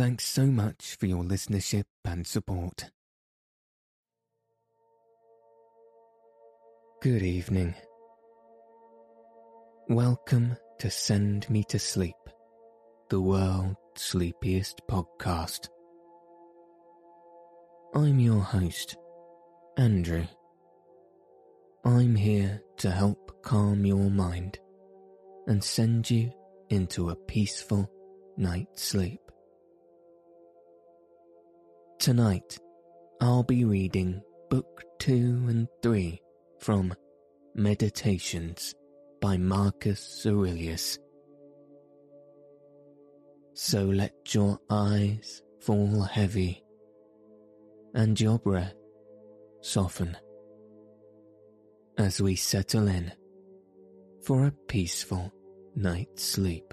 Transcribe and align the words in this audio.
Thanks 0.00 0.24
so 0.24 0.46
much 0.46 0.96
for 0.98 1.04
your 1.04 1.22
listenership 1.22 1.84
and 2.06 2.26
support. 2.26 2.90
Good 7.02 7.20
evening. 7.20 7.74
Welcome 9.90 10.56
to 10.78 10.90
Send 10.90 11.50
Me 11.50 11.64
to 11.64 11.78
Sleep, 11.78 12.14
the 13.10 13.20
world's 13.20 13.76
sleepiest 13.98 14.80
podcast. 14.90 15.68
I'm 17.94 18.18
your 18.20 18.40
host, 18.40 18.96
Andrew. 19.76 20.24
I'm 21.84 22.14
here 22.14 22.62
to 22.78 22.90
help 22.90 23.42
calm 23.42 23.84
your 23.84 24.10
mind 24.10 24.60
and 25.46 25.62
send 25.62 26.10
you 26.10 26.32
into 26.70 27.10
a 27.10 27.16
peaceful 27.16 27.86
night's 28.38 28.82
sleep. 28.82 29.20
Tonight, 32.00 32.58
I'll 33.20 33.42
be 33.42 33.66
reading 33.66 34.22
Book 34.48 34.82
2 35.00 35.12
and 35.48 35.68
3 35.82 36.18
from 36.58 36.94
Meditations 37.54 38.74
by 39.20 39.36
Marcus 39.36 40.24
Aurelius. 40.24 40.98
So 43.52 43.84
let 43.84 44.14
your 44.34 44.58
eyes 44.70 45.42
fall 45.60 46.00
heavy 46.00 46.64
and 47.92 48.18
your 48.18 48.38
breath 48.38 48.72
soften 49.60 50.16
as 51.98 52.18
we 52.18 52.34
settle 52.34 52.88
in 52.88 53.12
for 54.22 54.46
a 54.46 54.54
peaceful 54.68 55.30
night's 55.76 56.24
sleep. 56.24 56.72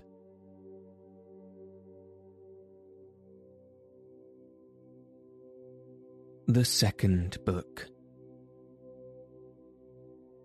The 6.49 6.63
second 6.63 7.43
book. 7.43 7.85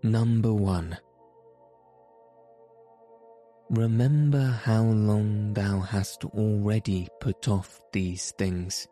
Number 0.03 0.53
one. 0.53 0.99
Remember 3.71 4.47
how 4.65 4.83
long 4.83 5.53
thou 5.55 5.79
hast 5.79 6.25
already 6.25 7.07
put 7.21 7.47
off 7.47 7.81
these 7.93 8.33
things, 8.37 8.89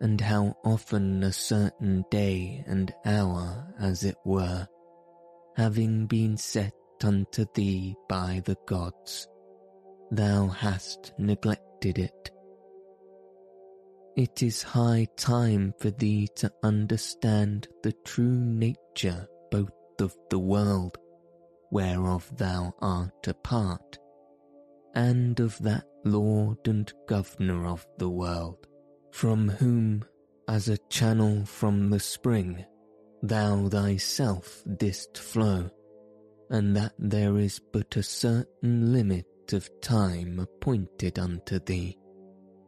and 0.00 0.20
how 0.20 0.56
often 0.64 1.22
a 1.22 1.32
certain 1.32 2.04
day 2.10 2.64
and 2.66 2.92
hour, 3.04 3.72
as 3.78 4.02
it 4.02 4.16
were, 4.24 4.66
having 5.56 6.06
been 6.06 6.36
set 6.36 6.74
unto 7.04 7.46
thee 7.54 7.94
by 8.08 8.42
the 8.44 8.56
gods, 8.66 9.28
thou 10.10 10.48
hast 10.48 11.12
neglected 11.18 12.00
it 12.00 12.31
it 14.16 14.42
is 14.42 14.62
high 14.62 15.06
time 15.16 15.72
for 15.78 15.90
thee 15.90 16.28
to 16.34 16.52
understand 16.62 17.68
the 17.82 17.92
true 18.04 18.38
nature 18.44 19.26
both 19.50 19.70
of 20.00 20.14
the 20.30 20.38
world 20.38 20.98
whereof 21.72 22.30
thou 22.36 22.74
art 22.82 23.26
a 23.26 23.32
part, 23.32 23.98
and 24.94 25.40
of 25.40 25.58
that 25.60 25.86
Lord 26.04 26.58
and 26.66 26.92
Governor 27.08 27.66
of 27.66 27.86
the 27.96 28.10
world, 28.10 28.66
from 29.10 29.48
whom, 29.48 30.04
as 30.46 30.68
a 30.68 30.76
channel 30.90 31.46
from 31.46 31.88
the 31.88 31.98
spring, 31.98 32.64
thou 33.22 33.68
thyself 33.68 34.62
didst 34.76 35.16
flow, 35.16 35.70
and 36.50 36.76
that 36.76 36.92
there 36.98 37.38
is 37.38 37.58
but 37.72 37.96
a 37.96 38.02
certain 38.02 38.92
limit 38.92 39.26
of 39.52 39.70
time 39.80 40.38
appointed 40.40 41.18
unto 41.18 41.58
thee, 41.58 41.96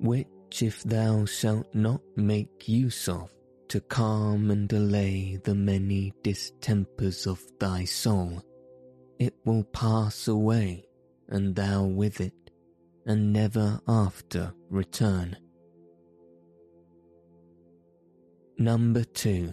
which 0.00 0.26
which 0.54 0.62
if 0.62 0.84
thou 0.84 1.24
shalt 1.24 1.66
not 1.74 2.00
make 2.14 2.68
use 2.68 3.08
of 3.08 3.28
to 3.66 3.80
calm 3.80 4.52
and 4.52 4.72
allay 4.72 5.36
the 5.42 5.54
many 5.54 6.12
distempers 6.22 7.26
of 7.26 7.42
thy 7.58 7.84
soul, 7.84 8.40
it 9.18 9.34
will 9.44 9.64
pass 9.64 10.28
away, 10.28 10.84
and 11.28 11.56
thou 11.56 11.82
with 11.82 12.20
it, 12.20 12.52
and 13.04 13.32
never 13.32 13.80
after 13.88 14.54
return. 14.70 15.36
Number 18.56 19.02
two. 19.02 19.52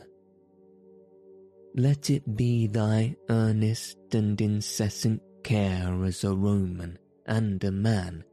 Let 1.74 2.12
it 2.12 2.36
be 2.36 2.68
thy 2.68 3.16
earnest 3.28 3.98
and 4.14 4.40
incessant 4.40 5.24
care 5.44 6.04
as 6.04 6.24
a 6.24 6.36
Roman 6.36 7.00
and 7.26 7.64
a 7.64 7.72
man 7.72 8.24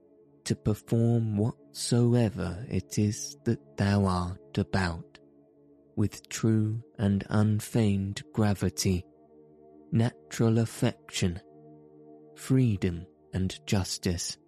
to 0.49 0.57
perform 0.57 1.37
whatsoever 1.37 2.65
it 2.71 2.99
is 2.99 3.37
that 3.45 3.61
thou 3.77 4.07
art 4.07 4.57
about, 4.57 5.19
with 5.95 6.27
true 6.31 6.83
and 6.99 7.23
unfeigned 7.29 8.23
gravity, 8.33 9.05
natural 9.93 10.59
affection, 10.59 11.39
freedom 12.35 13.07
and 13.35 13.61
justice, 13.67 14.39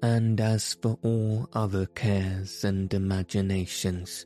and 0.00 0.40
as 0.40 0.72
for 0.80 0.98
all 1.02 1.46
other 1.52 1.84
cares 1.84 2.64
and 2.64 2.94
imaginations, 2.94 4.24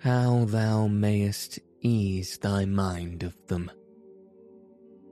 how 0.00 0.44
thou 0.46 0.88
mayest 0.88 1.60
ease 1.82 2.36
thy 2.38 2.64
mind 2.64 3.22
of 3.22 3.36
them, 3.46 3.70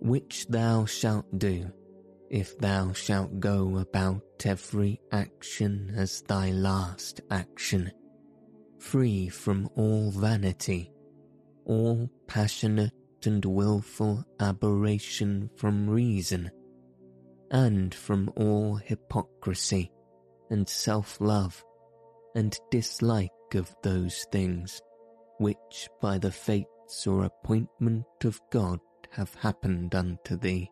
which 0.01 0.49
thou 0.49 0.85
shalt 0.87 1.39
do 1.39 1.71
if 2.31 2.57
thou 2.59 2.93
shalt 2.93 3.41
go 3.41 3.79
about 3.79 4.23
every 4.45 5.01
action 5.11 5.93
as 5.97 6.23
thy 6.23 6.51
last 6.53 7.21
action, 7.31 7.91
free 8.79 9.29
from 9.29 9.69
all 9.75 10.13
vanity, 10.13 10.93
all 11.65 12.09
passionate 12.29 12.93
and 13.27 13.45
wilful 13.45 14.25
aberration 14.39 15.51
from 15.57 15.91
reason, 15.91 16.49
and 17.51 17.93
from 17.93 18.33
all 18.37 18.77
hypocrisy 18.77 19.91
and 20.51 20.69
self-love 20.69 21.65
and 22.37 22.57
dislike 22.71 23.31
of 23.55 23.75
those 23.83 24.25
things 24.31 24.81
which 25.39 25.89
by 26.01 26.17
the 26.17 26.31
fates 26.31 27.07
or 27.07 27.25
appointment 27.25 28.05
of 28.25 28.41
God 28.53 28.79
have 29.11 29.35
happened 29.35 29.95
unto 29.97 30.37
thee 30.37 30.71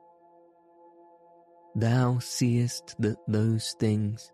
thou 1.80 2.18
seest 2.18 2.94
that 2.98 3.18
those 3.28 3.74
things 3.78 4.32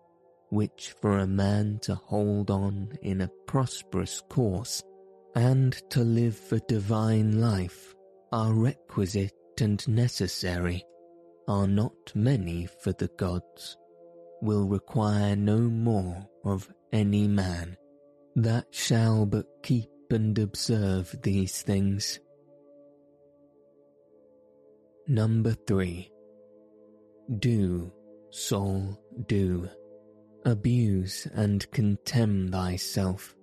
which 0.50 0.94
for 1.00 1.18
a 1.18 1.26
man 1.26 1.78
to 1.82 1.94
hold 1.94 2.50
on 2.50 2.88
in 3.02 3.20
a 3.20 3.30
prosperous 3.46 4.22
course 4.28 4.82
and 5.34 5.72
to 5.90 6.00
live 6.00 6.40
a 6.52 6.60
divine 6.60 7.40
life 7.40 7.94
are 8.32 8.54
requisite 8.54 9.32
and 9.60 9.86
necessary, 9.88 10.84
are 11.48 11.66
not 11.66 11.92
many 12.14 12.68
for 12.82 12.92
the 12.92 13.08
gods, 13.16 13.76
will 14.40 14.66
require 14.66 15.34
no 15.36 15.58
more 15.58 16.26
of 16.44 16.72
any 16.92 17.26
man 17.26 17.76
that 18.36 18.66
shall 18.70 19.26
but 19.26 19.46
keep 19.62 19.88
and 20.10 20.38
observe 20.38 21.14
these 21.22 21.62
things. 21.62 22.20
Number 25.08 25.54
three 25.66 26.10
do, 27.38 27.92
soul, 28.30 28.98
do. 29.26 29.68
Abuse 30.44 31.26
and 31.32 31.70
contemn 31.70 32.50
thyself, 32.50 33.34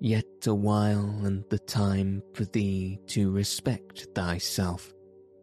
yet 0.00 0.24
a 0.46 0.54
while 0.54 1.20
and 1.24 1.44
the 1.50 1.58
time 1.58 2.22
for 2.32 2.44
thee 2.46 2.98
to 3.08 3.30
respect 3.30 4.06
thyself 4.14 4.92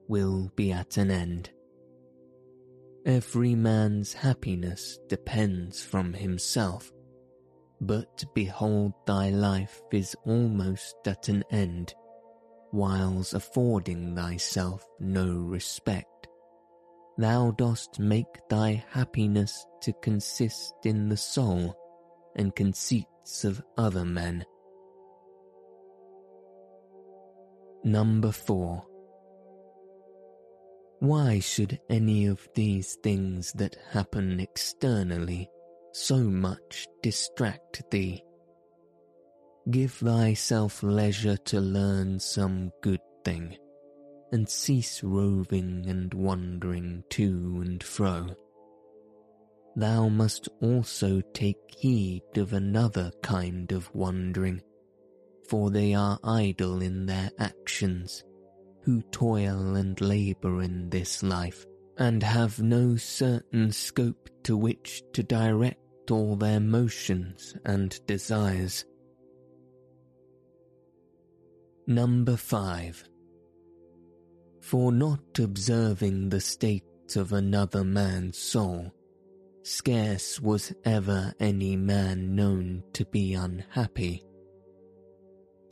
will 0.07 0.51
be 0.55 0.71
at 0.71 0.97
an 0.97 1.11
end. 1.11 1.51
Every 3.05 3.53
man's 3.53 4.13
happiness 4.13 4.97
depends 5.07 5.83
from 5.83 6.13
himself, 6.13 6.91
but 7.81 8.23
behold 8.33 8.93
thy 9.05 9.29
life 9.29 9.81
is 9.91 10.15
almost 10.25 10.95
at 11.05 11.27
an 11.27 11.43
end, 11.51 11.93
whiles 12.71 13.33
affording 13.33 14.15
thyself 14.15 14.83
no 14.99 15.27
respect 15.27 16.07
thou 17.17 17.51
dost 17.51 17.99
make 17.99 18.47
thy 18.49 18.83
happiness 18.89 19.65
to 19.81 19.93
consist 20.01 20.73
in 20.83 21.09
the 21.09 21.17
soul, 21.17 21.75
and 22.35 22.55
conceits 22.55 23.43
of 23.43 23.61
other 23.77 24.05
men. 24.05 24.43
Number 27.83 28.31
4. 28.31 28.83
Why 30.99 31.39
should 31.39 31.79
any 31.89 32.27
of 32.27 32.47
these 32.55 32.97
things 33.03 33.51
that 33.53 33.75
happen 33.91 34.39
externally 34.39 35.49
so 35.91 36.17
much 36.17 36.87
distract 37.01 37.83
thee? 37.91 38.23
Give 39.69 39.91
thyself 39.91 40.81
leisure 40.81 41.37
to 41.37 41.59
learn 41.59 42.19
some 42.19 42.71
good 42.81 43.01
thing, 43.25 43.57
and 44.33 44.49
cease 44.49 45.03
roving 45.03 45.85
and 45.87 46.11
wandering 46.11 47.03
to 47.07 47.61
and 47.63 47.83
fro. 47.83 48.25
Thou 49.75 50.09
must 50.09 50.49
also 50.59 51.21
take 51.33 51.57
heed 51.77 52.23
of 52.35 52.53
another 52.53 53.11
kind 53.21 53.71
of 53.71 53.93
wandering, 53.93 54.61
for 55.47 55.69
they 55.69 55.93
are 55.93 56.19
idle 56.23 56.81
in 56.81 57.05
their 57.05 57.29
actions 57.37 58.23
who 58.81 59.03
toil 59.03 59.75
and 59.75 60.01
labour 60.01 60.63
in 60.63 60.89
this 60.89 61.21
life, 61.21 61.65
and 61.99 62.23
have 62.23 62.59
no 62.59 62.95
certain 62.95 63.71
scope 63.71 64.29
to 64.41 64.57
which 64.57 65.03
to 65.13 65.21
direct 65.21 66.09
all 66.09 66.35
their 66.35 66.59
motions 66.59 67.55
and 67.65 67.99
desires. 68.07 68.83
Number 71.85 72.35
5. 72.35 73.03
For 74.63 74.91
not 74.91 75.39
observing 75.39 76.29
the 76.29 76.41
state 76.41 76.83
of 77.15 77.31
another 77.31 77.83
man's 77.83 78.37
soul, 78.37 78.91
scarce 79.61 80.41
was 80.41 80.73
ever 80.83 81.33
any 81.39 81.75
man 81.75 82.35
known 82.35 82.83
to 82.93 83.05
be 83.05 83.33
unhappy 83.33 84.23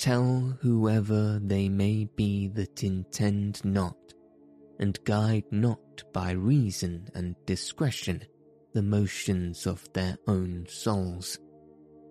Tell 0.01 0.57
whoever 0.61 1.39
they 1.43 1.69
may 1.69 2.05
be 2.15 2.47
that 2.55 2.83
intend 2.83 3.63
not, 3.63 3.95
and 4.79 4.97
guide 5.03 5.43
not 5.51 6.01
by 6.11 6.31
reason 6.31 7.07
and 7.13 7.35
discretion 7.45 8.23
the 8.73 8.81
motions 8.81 9.67
of 9.67 9.87
their 9.93 10.17
own 10.25 10.65
souls. 10.67 11.37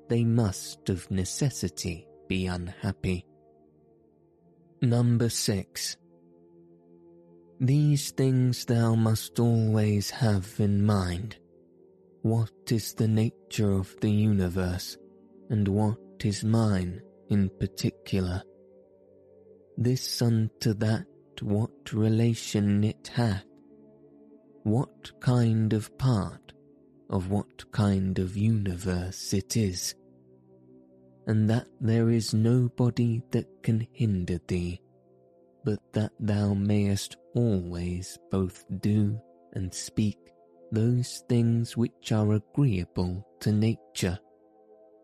They 0.08 0.22
must 0.22 0.88
of 0.88 1.10
necessity 1.10 2.06
be 2.28 2.46
unhappy. 2.46 3.26
Number 4.80 5.28
6. 5.28 5.96
These 7.60 8.10
things 8.12 8.64
thou 8.64 8.94
must 8.94 9.38
always 9.38 10.10
have 10.10 10.48
in 10.58 10.84
mind. 10.84 11.36
What 12.22 12.52
is 12.70 12.94
the 12.94 13.08
nature 13.08 13.72
of 13.72 13.94
the 14.00 14.10
universe, 14.10 14.96
and 15.50 15.68
what 15.68 15.98
is 16.24 16.42
mine? 16.42 17.02
in 17.30 17.48
particular. 17.60 18.42
This 19.78 20.20
unto 20.20 20.74
that 20.74 21.06
what 21.40 21.92
relation 21.92 22.84
it 22.84 23.10
hath, 23.14 23.46
what 24.64 25.10
kind 25.20 25.72
of 25.72 25.96
part 25.96 26.52
of 27.08 27.30
what 27.30 27.72
kind 27.72 28.18
of 28.18 28.36
universe 28.36 29.32
it 29.32 29.56
is, 29.56 29.94
and 31.26 31.48
that 31.48 31.68
there 31.80 32.10
is 32.10 32.34
nobody 32.34 33.22
that 33.30 33.46
can 33.62 33.86
hinder 33.92 34.38
thee, 34.48 34.80
but 35.64 35.80
that 35.92 36.12
thou 36.20 36.52
mayest 36.52 37.16
always 37.34 38.18
both 38.30 38.64
do 38.80 39.20
and 39.52 39.72
speak 39.72 40.18
those 40.72 41.24
things 41.28 41.76
which 41.76 42.12
are 42.12 42.32
agreeable 42.32 43.26
to 43.40 43.52
nature 43.52 44.18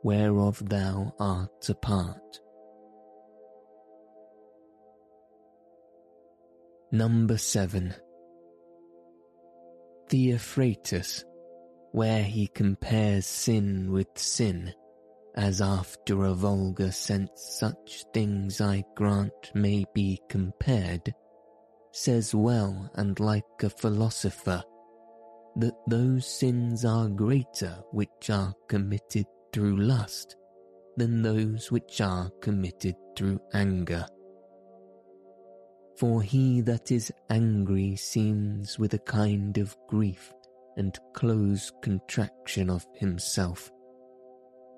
whereof 0.03 0.63
thou 0.69 1.13
art 1.19 1.69
a 1.69 1.75
part. 1.75 2.41
Number 6.93 7.37
7 7.37 7.93
Theophrastus, 10.09 11.25
where 11.91 12.23
he 12.23 12.47
compares 12.47 13.27
sin 13.27 13.91
with 13.91 14.07
sin, 14.15 14.73
as 15.35 15.61
after 15.61 16.25
a 16.25 16.35
vulgar 16.35 16.93
sense 16.93 17.59
such 17.59 18.05
things 18.15 18.61
I 18.61 18.85
grant 18.95 19.51
may 19.53 19.85
be 19.93 20.21
compared, 20.29 21.13
says 21.97 22.35
well 22.35 22.91
and 22.97 23.19
like 23.21 23.63
a 23.63 23.71
philosopher, 23.71 24.63
that 25.57 25.73
those 25.89 26.27
sins 26.27 26.85
are 26.85 27.09
greater 27.09 27.75
which 27.93 28.29
are 28.31 28.53
committed 28.69 29.25
through 29.51 29.79
lust 29.79 30.37
than 30.99 31.23
those 31.23 31.73
which 31.73 32.03
are 32.03 32.31
committed 32.43 32.95
through 33.17 33.41
anger. 33.55 34.05
For 35.97 36.21
he 36.21 36.61
that 36.61 36.93
is 36.93 37.11
angry 37.31 37.97
seems 37.97 38.79
with 38.79 38.93
a 38.93 38.99
kind 38.99 39.57
of 39.57 39.75
grief 39.89 40.35
and 40.77 40.99
close 41.15 41.73
contraction 41.83 42.69
of 42.69 42.85
himself 42.97 43.71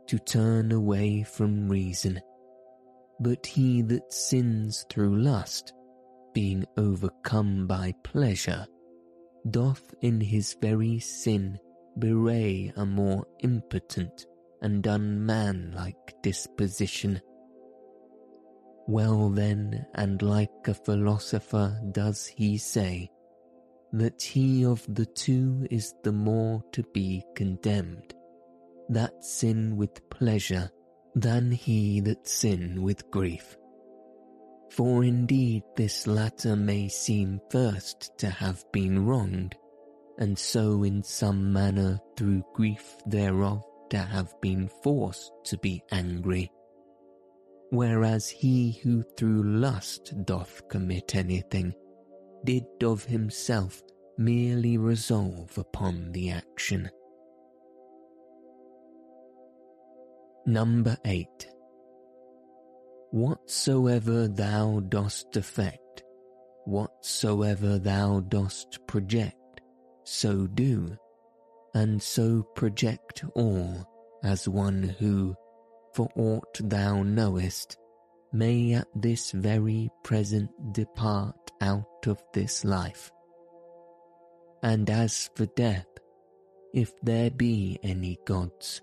to 0.06 0.20
turn 0.20 0.70
away 0.70 1.24
from 1.24 1.68
reason. 1.68 2.20
But 3.18 3.44
he 3.44 3.82
that 3.82 4.12
sins 4.12 4.86
through 4.88 5.20
lust, 5.20 5.72
being 6.38 6.64
overcome 6.76 7.66
by 7.66 7.92
pleasure, 8.04 8.64
doth 9.50 9.92
in 10.02 10.20
his 10.20 10.56
very 10.62 11.00
sin 11.00 11.58
bewray 11.98 12.72
a 12.76 12.86
more 12.86 13.26
impotent 13.40 14.24
and 14.62 14.86
unmanlike 14.86 16.14
disposition. 16.22 17.20
Well 18.86 19.30
then, 19.30 19.84
and 19.96 20.22
like 20.22 20.68
a 20.68 20.74
philosopher 20.74 21.76
does 21.90 22.24
he 22.24 22.56
say, 22.56 23.10
that 23.92 24.22
he 24.22 24.64
of 24.64 24.86
the 24.94 25.06
two 25.06 25.66
is 25.72 25.92
the 26.04 26.12
more 26.12 26.62
to 26.70 26.84
be 26.94 27.24
condemned, 27.34 28.14
that 28.90 29.24
sin 29.24 29.76
with 29.76 30.08
pleasure, 30.08 30.70
than 31.16 31.50
he 31.50 31.98
that 32.02 32.28
sin 32.28 32.80
with 32.82 33.10
grief. 33.10 33.56
For 34.70 35.02
indeed 35.02 35.62
this 35.76 36.06
latter 36.06 36.54
may 36.54 36.88
seem 36.88 37.40
first 37.50 38.12
to 38.18 38.28
have 38.28 38.64
been 38.72 39.04
wronged, 39.04 39.56
and 40.18 40.38
so 40.38 40.82
in 40.84 41.02
some 41.02 41.52
manner 41.52 41.98
through 42.16 42.44
grief 42.54 42.96
thereof 43.06 43.64
to 43.90 43.98
have 43.98 44.32
been 44.40 44.68
forced 44.82 45.32
to 45.46 45.58
be 45.58 45.82
angry, 45.90 46.50
whereas 47.70 48.28
he 48.28 48.72
who 48.82 49.02
through 49.16 49.42
lust 49.42 50.14
doth 50.24 50.68
commit 50.68 51.14
anything 51.14 51.74
did 52.44 52.64
of 52.82 53.04
himself 53.04 53.82
merely 54.16 54.76
resolve 54.76 55.56
upon 55.58 56.12
the 56.12 56.30
action. 56.30 56.90
Number 60.46 60.96
8. 61.04 61.26
Whatsoever 63.10 64.28
thou 64.28 64.80
dost 64.80 65.36
affect, 65.36 66.04
whatsoever 66.64 67.78
thou 67.78 68.20
dost 68.20 68.78
project, 68.86 69.34
so 70.04 70.46
do 70.46 70.96
and 71.74 72.02
so 72.02 72.42
project 72.54 73.24
all 73.34 73.86
as 74.24 74.48
one 74.48 74.82
who, 74.98 75.34
for 75.94 76.08
aught 76.16 76.60
thou 76.62 77.02
knowest, 77.02 77.76
may 78.32 78.74
at 78.74 78.88
this 78.94 79.30
very 79.30 79.88
present 80.04 80.50
depart 80.72 81.50
out 81.60 82.06
of 82.06 82.22
this 82.34 82.64
life. 82.64 83.10
And 84.62 84.90
as 84.90 85.30
for 85.34 85.46
death, 85.46 85.86
if 86.74 86.92
there 87.02 87.30
be 87.30 87.78
any 87.82 88.18
gods, 88.26 88.82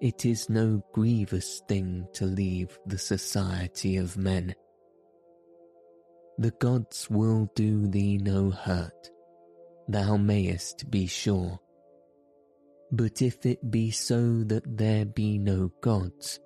it 0.00 0.24
is 0.24 0.48
no 0.48 0.82
grievous 0.92 1.60
thing 1.68 2.06
to 2.14 2.24
leave 2.24 2.78
the 2.86 2.98
society 2.98 3.96
of 3.96 4.16
men. 4.16 4.54
The 6.38 6.52
gods 6.52 7.08
will 7.10 7.50
do 7.54 7.86
thee 7.86 8.18
no 8.18 8.50
hurt, 8.50 9.10
thou 9.88 10.16
mayest 10.16 10.90
be 10.90 11.06
sure 11.06 11.60
but 12.92 13.22
if 13.22 13.46
it 13.46 13.70
be 13.70 13.90
so 13.90 14.42
that 14.44 14.76
there 14.76 15.04
be 15.04 15.38
no 15.38 15.70
gods, 15.80 16.40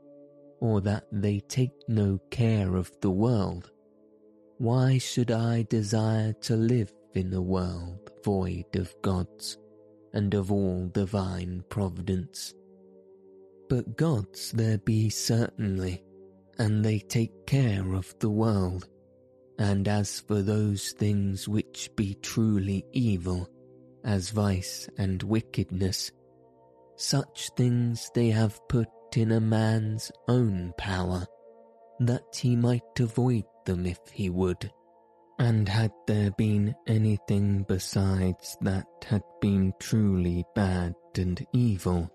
or 0.60 0.80
that 0.82 1.04
they 1.10 1.40
take 1.40 1.72
no 1.88 2.18
care 2.30 2.76
of 2.76 2.90
the 3.00 3.10
world, 3.10 3.70
why 4.58 4.98
should 4.98 5.30
I 5.30 5.62
desire 5.62 6.32
to 6.42 6.56
live 6.56 6.92
in 7.14 7.32
a 7.32 7.40
world 7.40 8.10
void 8.24 8.76
of 8.76 8.94
gods 9.02 9.58
and 10.12 10.34
of 10.34 10.52
all 10.52 10.88
divine 10.88 11.64
providence? 11.68 12.54
But 13.68 13.96
gods 13.96 14.52
there 14.52 14.78
be 14.78 15.10
certainly, 15.10 16.02
and 16.58 16.84
they 16.84 16.98
take 16.98 17.46
care 17.46 17.94
of 17.94 18.14
the 18.20 18.30
world. 18.30 18.88
And 19.58 19.86
as 19.88 20.20
for 20.20 20.42
those 20.42 20.92
things 20.92 21.48
which 21.48 21.90
be 21.96 22.14
truly 22.22 22.84
evil, 22.92 23.48
as 24.04 24.30
vice 24.30 24.88
and 24.98 25.22
wickedness, 25.22 26.12
Such 26.96 27.50
things 27.56 28.10
they 28.14 28.28
have 28.30 28.60
put 28.68 28.88
in 29.16 29.32
a 29.32 29.40
man's 29.40 30.12
own 30.28 30.72
power, 30.78 31.26
that 32.00 32.36
he 32.36 32.54
might 32.54 33.00
avoid 33.00 33.44
them 33.66 33.86
if 33.86 33.98
he 34.12 34.30
would. 34.30 34.70
And 35.38 35.68
had 35.68 35.90
there 36.06 36.30
been 36.32 36.74
anything 36.86 37.64
besides 37.66 38.56
that 38.60 38.86
had 39.04 39.22
been 39.40 39.72
truly 39.80 40.44
bad 40.54 40.94
and 41.16 41.44
evil, 41.52 42.08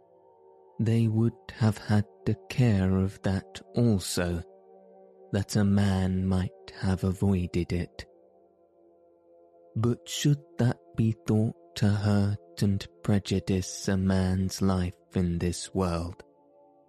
they 0.79 1.07
would 1.07 1.33
have 1.57 1.77
had 1.77 2.05
the 2.25 2.35
care 2.49 2.97
of 2.97 3.21
that 3.23 3.61
also, 3.75 4.41
that 5.31 5.55
a 5.55 5.63
man 5.63 6.25
might 6.25 6.51
have 6.79 7.03
avoided 7.03 7.71
it. 7.73 8.05
But 9.75 10.07
should 10.07 10.39
that 10.57 10.77
be 10.95 11.15
thought 11.27 11.55
to 11.75 11.89
hurt 11.89 12.61
and 12.61 12.85
prejudice 13.03 13.87
a 13.87 13.97
man's 13.97 14.61
life 14.61 14.93
in 15.15 15.37
this 15.37 15.73
world, 15.73 16.23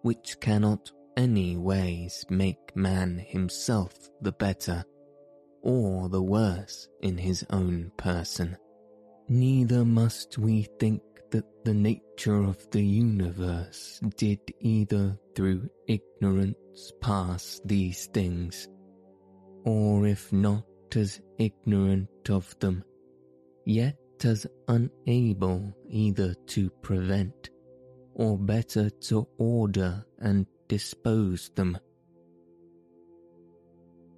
which 0.03 0.39
cannot 0.41 0.91
any 1.17 1.57
ways 1.57 2.25
make 2.31 2.75
man 2.75 3.19
himself 3.19 3.93
the 4.21 4.33
better, 4.33 4.85
or 5.63 6.09
the 6.09 6.23
worse 6.23 6.89
in 7.03 7.19
his 7.19 7.45
own 7.51 7.91
person, 7.97 8.57
neither 9.29 9.85
must 9.85 10.39
we 10.39 10.63
think 10.79 11.03
that 11.31 11.65
the 11.65 11.75
nature 11.75 12.43
of 12.43 12.71
the 12.71 12.83
universe 12.83 14.01
did 14.17 14.41
either 14.61 15.19
through 15.35 15.69
ignorance 15.87 16.93
pass 17.01 17.61
these 17.65 18.07
things, 18.07 18.69
or 19.65 20.07
if 20.07 20.33
not 20.33 20.65
as 20.97 21.21
ignorant 21.39 22.09
of 22.29 22.59
them, 22.59 22.85
yet 23.65 23.97
as 24.25 24.47
unable 24.69 25.73
either 25.89 26.35
to 26.47 26.71
prevent 26.83 27.51
or 28.15 28.37
better 28.37 28.91
to 28.91 29.27
order 29.39 30.05
and 30.19 30.47
dispose 30.69 31.51
them. 31.55 31.79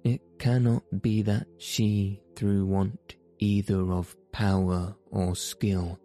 It 0.03 0.21
cannot 0.39 0.83
be 1.01 1.21
that 1.21 1.47
she, 1.57 2.21
through 2.35 2.65
want 2.65 3.15
either 3.39 3.91
of 3.91 4.15
power 4.31 4.95
or 5.11 5.35
skill, 5.35 5.99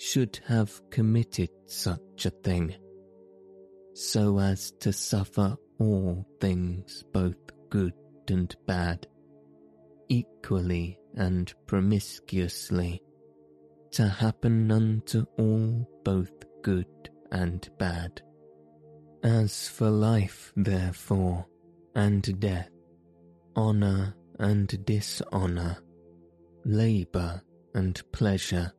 should 0.00 0.40
have 0.46 0.80
committed 0.88 1.50
such 1.66 2.24
a 2.24 2.30
thing, 2.30 2.74
so 3.92 4.38
as 4.38 4.72
to 4.80 4.94
suffer 4.94 5.54
all 5.78 6.26
things 6.40 7.04
both 7.12 7.36
good 7.68 7.92
and 8.30 8.56
bad, 8.66 9.06
equally 10.08 10.98
and 11.16 11.52
promiscuously, 11.66 13.02
to 13.90 14.08
happen 14.08 14.72
unto 14.72 15.26
all 15.38 15.86
both 16.02 16.32
good 16.62 17.10
and 17.30 17.68
bad. 17.78 18.22
As 19.22 19.68
for 19.68 19.90
life, 19.90 20.50
therefore, 20.56 21.44
and 21.94 22.40
death, 22.40 22.70
honour 23.54 24.14
and 24.38 24.82
dishonour, 24.86 25.76
labour 26.64 27.42
and 27.74 28.00
pleasure, 28.12 28.72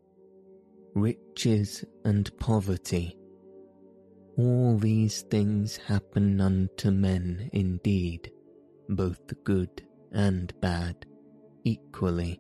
riches 0.94 1.86
and 2.06 2.36
poverty. 2.38 3.18
All 4.38 4.78
these 4.78 5.22
things 5.24 5.78
happen 5.78 6.42
unto 6.42 6.92
men 6.92 7.50
indeed, 7.54 8.32
both 8.90 9.20
good 9.44 9.84
and 10.12 10.54
bad, 10.62 11.06
equally. 11.64 12.40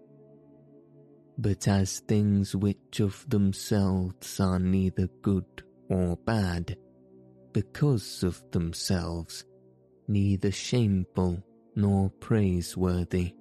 But 1.38 1.68
as 1.68 2.00
things 2.02 2.56
which 2.56 3.00
of 3.00 3.26
themselves 3.30 4.40
are 4.40 4.60
neither 4.60 5.08
good 5.22 5.64
or 5.90 6.18
bad, 6.18 6.78
because 7.54 8.24
of 8.24 8.42
themselves, 8.52 9.46
neither 10.08 10.52
shameful 10.52 11.44
nor 11.76 12.10
praiseworthy. 12.20 13.34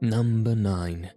Number 0.00 0.54
9 0.54 1.10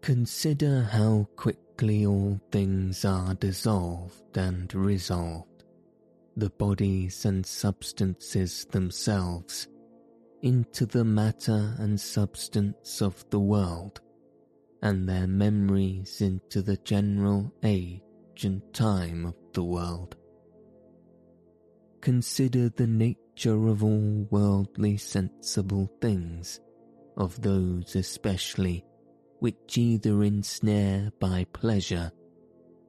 Consider 0.00 0.82
how 0.82 1.28
quickly 1.36 2.06
all 2.06 2.40
things 2.50 3.04
are 3.04 3.34
dissolved 3.34 4.36
and 4.36 4.72
resolved, 4.74 5.64
the 6.36 6.50
bodies 6.50 7.24
and 7.24 7.44
substances 7.44 8.64
themselves, 8.66 9.68
into 10.42 10.86
the 10.86 11.04
matter 11.04 11.74
and 11.78 12.00
substance 12.00 13.02
of 13.02 13.28
the 13.30 13.40
world, 13.40 14.00
and 14.82 15.08
their 15.08 15.26
memories 15.26 16.20
into 16.20 16.62
the 16.62 16.76
general 16.78 17.52
age 17.62 18.00
and 18.44 18.62
time 18.72 19.26
of 19.26 19.34
the 19.52 19.64
world. 19.64 20.16
Consider 22.00 22.68
the 22.70 22.86
nature 22.86 23.66
of 23.66 23.82
all 23.82 24.26
worldly 24.30 24.96
sensible 24.96 25.90
things, 26.00 26.60
of 27.16 27.42
those 27.42 27.96
especially 27.96 28.84
which 29.40 29.78
either 29.78 30.22
ensnare 30.22 31.12
by 31.20 31.44
pleasure 31.52 32.10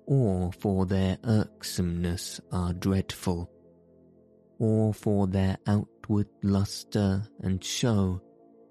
or 0.09 0.51
for 0.53 0.87
their 0.87 1.17
irksomeness 1.23 2.41
are 2.51 2.73
dreadful, 2.73 3.47
or 4.57 4.91
for 4.91 5.27
their 5.27 5.55
outward 5.67 6.27
lustre 6.41 7.23
and 7.41 7.63
show 7.63 8.19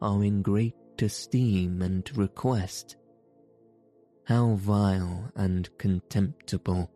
are 0.02 0.24
in 0.24 0.42
great 0.42 0.74
esteem 1.00 1.80
and 1.80 2.10
request. 2.18 2.96
How 4.24 4.54
vile 4.54 5.30
and 5.36 5.68
contemptible, 5.78 6.90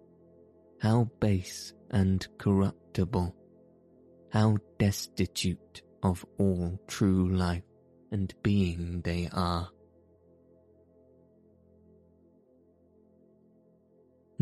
how 0.81 1.09
base 1.21 1.73
and 1.93 2.27
corruptible, 2.39 3.35
how 4.33 4.57
destitute 4.79 5.83
of 6.03 6.27
all 6.39 6.81
true 6.89 7.29
life 7.29 7.62
and 8.11 8.35
being 8.43 9.03
they 9.03 9.29
are. 9.33 9.71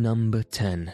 Number 0.01 0.43
10. 0.43 0.91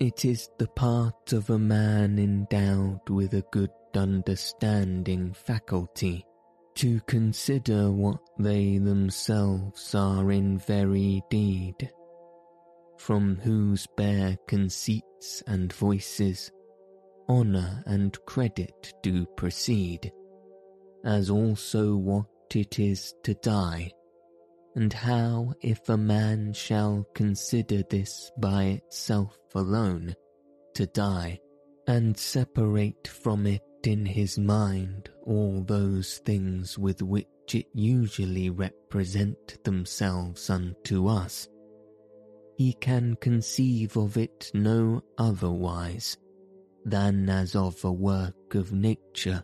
It 0.00 0.24
is 0.24 0.48
the 0.58 0.66
part 0.66 1.32
of 1.32 1.48
a 1.48 1.58
man 1.58 2.18
endowed 2.18 3.08
with 3.08 3.34
a 3.34 3.44
good 3.52 3.70
understanding 3.94 5.34
faculty 5.34 6.26
to 6.74 7.00
consider 7.02 7.92
what 7.92 8.18
they 8.40 8.78
themselves 8.78 9.94
are 9.94 10.32
in 10.32 10.58
very 10.58 11.22
deed, 11.30 11.92
from 12.98 13.36
whose 13.36 13.86
bare 13.96 14.36
conceits 14.48 15.44
and 15.46 15.72
voices 15.72 16.50
honour 17.28 17.84
and 17.86 18.18
credit 18.26 18.94
do 19.00 19.26
proceed, 19.36 20.10
as 21.04 21.30
also 21.30 21.94
what 21.94 22.26
it 22.52 22.80
is 22.80 23.14
to 23.22 23.34
die 23.34 23.92
and 24.74 24.92
how 24.92 25.52
if 25.60 25.88
a 25.88 25.96
man 25.96 26.52
shall 26.52 27.06
consider 27.14 27.82
this 27.90 28.30
by 28.38 28.64
itself 28.64 29.38
alone, 29.54 30.14
to 30.74 30.86
die, 30.86 31.38
and 31.86 32.16
separate 32.16 33.06
from 33.06 33.46
it 33.46 33.62
in 33.84 34.04
his 34.04 34.38
mind 34.38 35.10
all 35.24 35.62
those 35.62 36.18
things 36.24 36.78
with 36.78 37.02
which 37.02 37.26
it 37.52 37.66
usually 37.72 38.50
represent 38.50 39.62
themselves 39.64 40.50
unto 40.50 41.06
us, 41.06 41.48
he 42.56 42.72
can 42.72 43.14
conceive 43.16 43.96
of 43.96 44.16
it 44.16 44.50
no 44.54 45.02
otherwise 45.18 46.16
than 46.84 47.28
as 47.28 47.54
of 47.54 47.84
a 47.84 47.92
work 47.92 48.54
of 48.54 48.72
nature, 48.72 49.42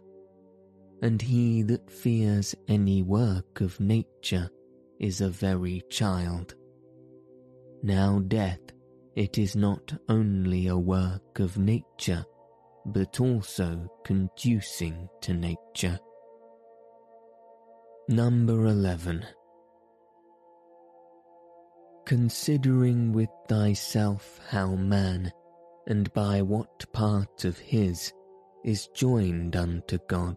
and 1.02 1.22
he 1.22 1.62
that 1.62 1.88
fears 1.90 2.54
any 2.68 3.02
work 3.02 3.60
of 3.60 3.78
nature 3.78 4.50
is 5.00 5.22
a 5.22 5.28
very 5.28 5.82
child. 5.90 6.54
Now 7.82 8.20
death, 8.20 8.60
it 9.16 9.38
is 9.38 9.56
not 9.56 9.92
only 10.08 10.66
a 10.66 10.76
work 10.76 11.40
of 11.40 11.58
nature, 11.58 12.24
but 12.84 13.18
also 13.18 13.88
conducing 14.04 15.08
to 15.22 15.32
nature. 15.32 15.98
Number 18.08 18.66
11. 18.66 19.24
Considering 22.04 23.12
with 23.12 23.30
thyself 23.48 24.40
how 24.48 24.74
man, 24.74 25.32
and 25.86 26.12
by 26.12 26.42
what 26.42 26.92
part 26.92 27.44
of 27.44 27.58
his, 27.58 28.12
is 28.64 28.88
joined 28.88 29.56
unto 29.56 29.98
God, 30.08 30.36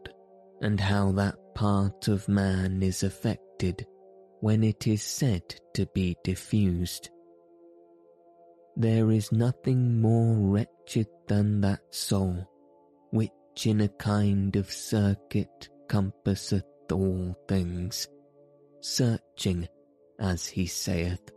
and 0.61 0.79
how 0.79 1.11
that 1.13 1.35
part 1.55 2.07
of 2.07 2.29
man 2.29 2.81
is 2.81 3.03
affected 3.03 3.85
when 4.43 4.61
it 4.61 4.87
is 4.87 5.01
said 5.01 5.41
to 5.73 5.85
be 5.93 6.17
diffused. 6.21 7.09
There 8.75 9.09
is 9.09 9.31
nothing 9.31 10.01
more 10.01 10.35
wretched 10.35 11.07
than 11.29 11.61
that 11.61 11.79
soul, 11.91 12.45
which 13.11 13.31
in 13.63 13.79
a 13.79 13.87
kind 13.87 14.53
of 14.57 14.69
circuit 14.69 15.69
compasseth 15.87 16.65
all 16.91 17.33
things, 17.47 18.09
searching 18.81 19.65
as 20.19 20.45
he 20.45 20.65
saith, 20.65 21.31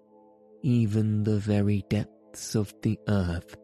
even 0.65 1.23
the 1.23 1.39
very 1.39 1.85
depths 1.89 2.57
of 2.57 2.75
the 2.83 2.99
earth, 3.07 3.57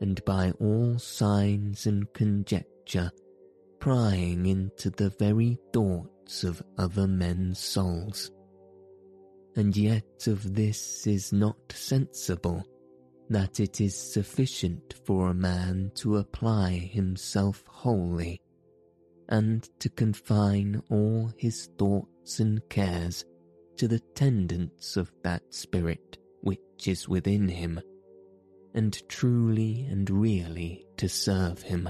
and 0.00 0.24
by 0.24 0.50
all 0.52 0.98
signs 0.98 1.84
and 1.84 2.10
conjecture 2.14 3.10
prying 3.80 4.46
into 4.46 4.88
the 4.88 5.10
very 5.18 5.58
thoughts 5.74 6.42
of 6.42 6.62
other 6.78 7.06
men's 7.06 7.58
souls. 7.58 8.30
And 9.54 9.76
yet 9.76 10.26
of 10.26 10.54
this 10.54 11.06
is 11.06 11.32
not 11.32 11.56
sensible, 11.72 12.64
that 13.28 13.60
it 13.60 13.80
is 13.80 13.94
sufficient 13.94 14.94
for 15.04 15.28
a 15.28 15.34
man 15.34 15.92
to 15.96 16.16
apply 16.16 16.72
himself 16.72 17.62
wholly, 17.66 18.40
and 19.28 19.68
to 19.78 19.88
confine 19.88 20.82
all 20.90 21.30
his 21.36 21.68
thoughts 21.78 22.40
and 22.40 22.60
cares 22.68 23.24
to 23.76 23.88
the 23.88 24.00
tendance 24.14 24.96
of 24.96 25.12
that 25.22 25.42
spirit 25.52 26.18
which 26.42 26.58
is 26.86 27.08
within 27.08 27.48
him, 27.48 27.80
and 28.74 29.06
truly 29.08 29.86
and 29.90 30.08
really 30.08 30.86
to 30.96 31.08
serve 31.08 31.62
him. 31.62 31.88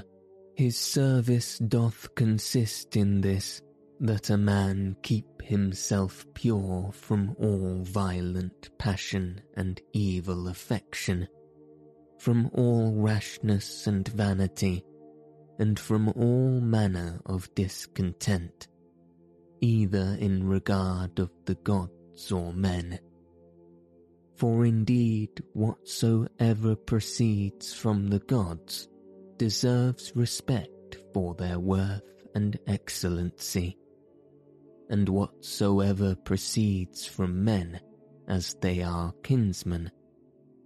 His 0.56 0.76
service 0.76 1.58
doth 1.58 2.14
consist 2.14 2.96
in 2.96 3.20
this, 3.20 3.62
that 4.02 4.30
a 4.30 4.36
man 4.36 4.96
keep 5.02 5.40
himself 5.42 6.26
pure 6.34 6.90
from 6.92 7.36
all 7.38 7.78
violent 7.84 8.68
passion 8.76 9.40
and 9.56 9.80
evil 9.92 10.48
affection, 10.48 11.28
from 12.18 12.50
all 12.52 12.92
rashness 12.96 13.86
and 13.86 14.08
vanity, 14.08 14.84
and 15.60 15.78
from 15.78 16.08
all 16.16 16.60
manner 16.60 17.20
of 17.26 17.48
discontent, 17.54 18.66
either 19.60 20.16
in 20.18 20.48
regard 20.48 21.20
of 21.20 21.30
the 21.44 21.54
gods 21.54 22.32
or 22.32 22.52
men. 22.52 22.98
For 24.34 24.64
indeed 24.64 25.44
whatsoever 25.52 26.74
proceeds 26.74 27.72
from 27.72 28.08
the 28.08 28.18
gods 28.18 28.88
deserves 29.36 30.10
respect 30.16 30.96
for 31.14 31.36
their 31.36 31.60
worth 31.60 32.02
and 32.34 32.58
excellency, 32.66 33.78
and 34.92 35.08
whatsoever 35.08 36.14
proceeds 36.14 37.06
from 37.06 37.42
men, 37.42 37.80
as 38.28 38.54
they 38.60 38.82
are 38.82 39.12
kinsmen, 39.22 39.90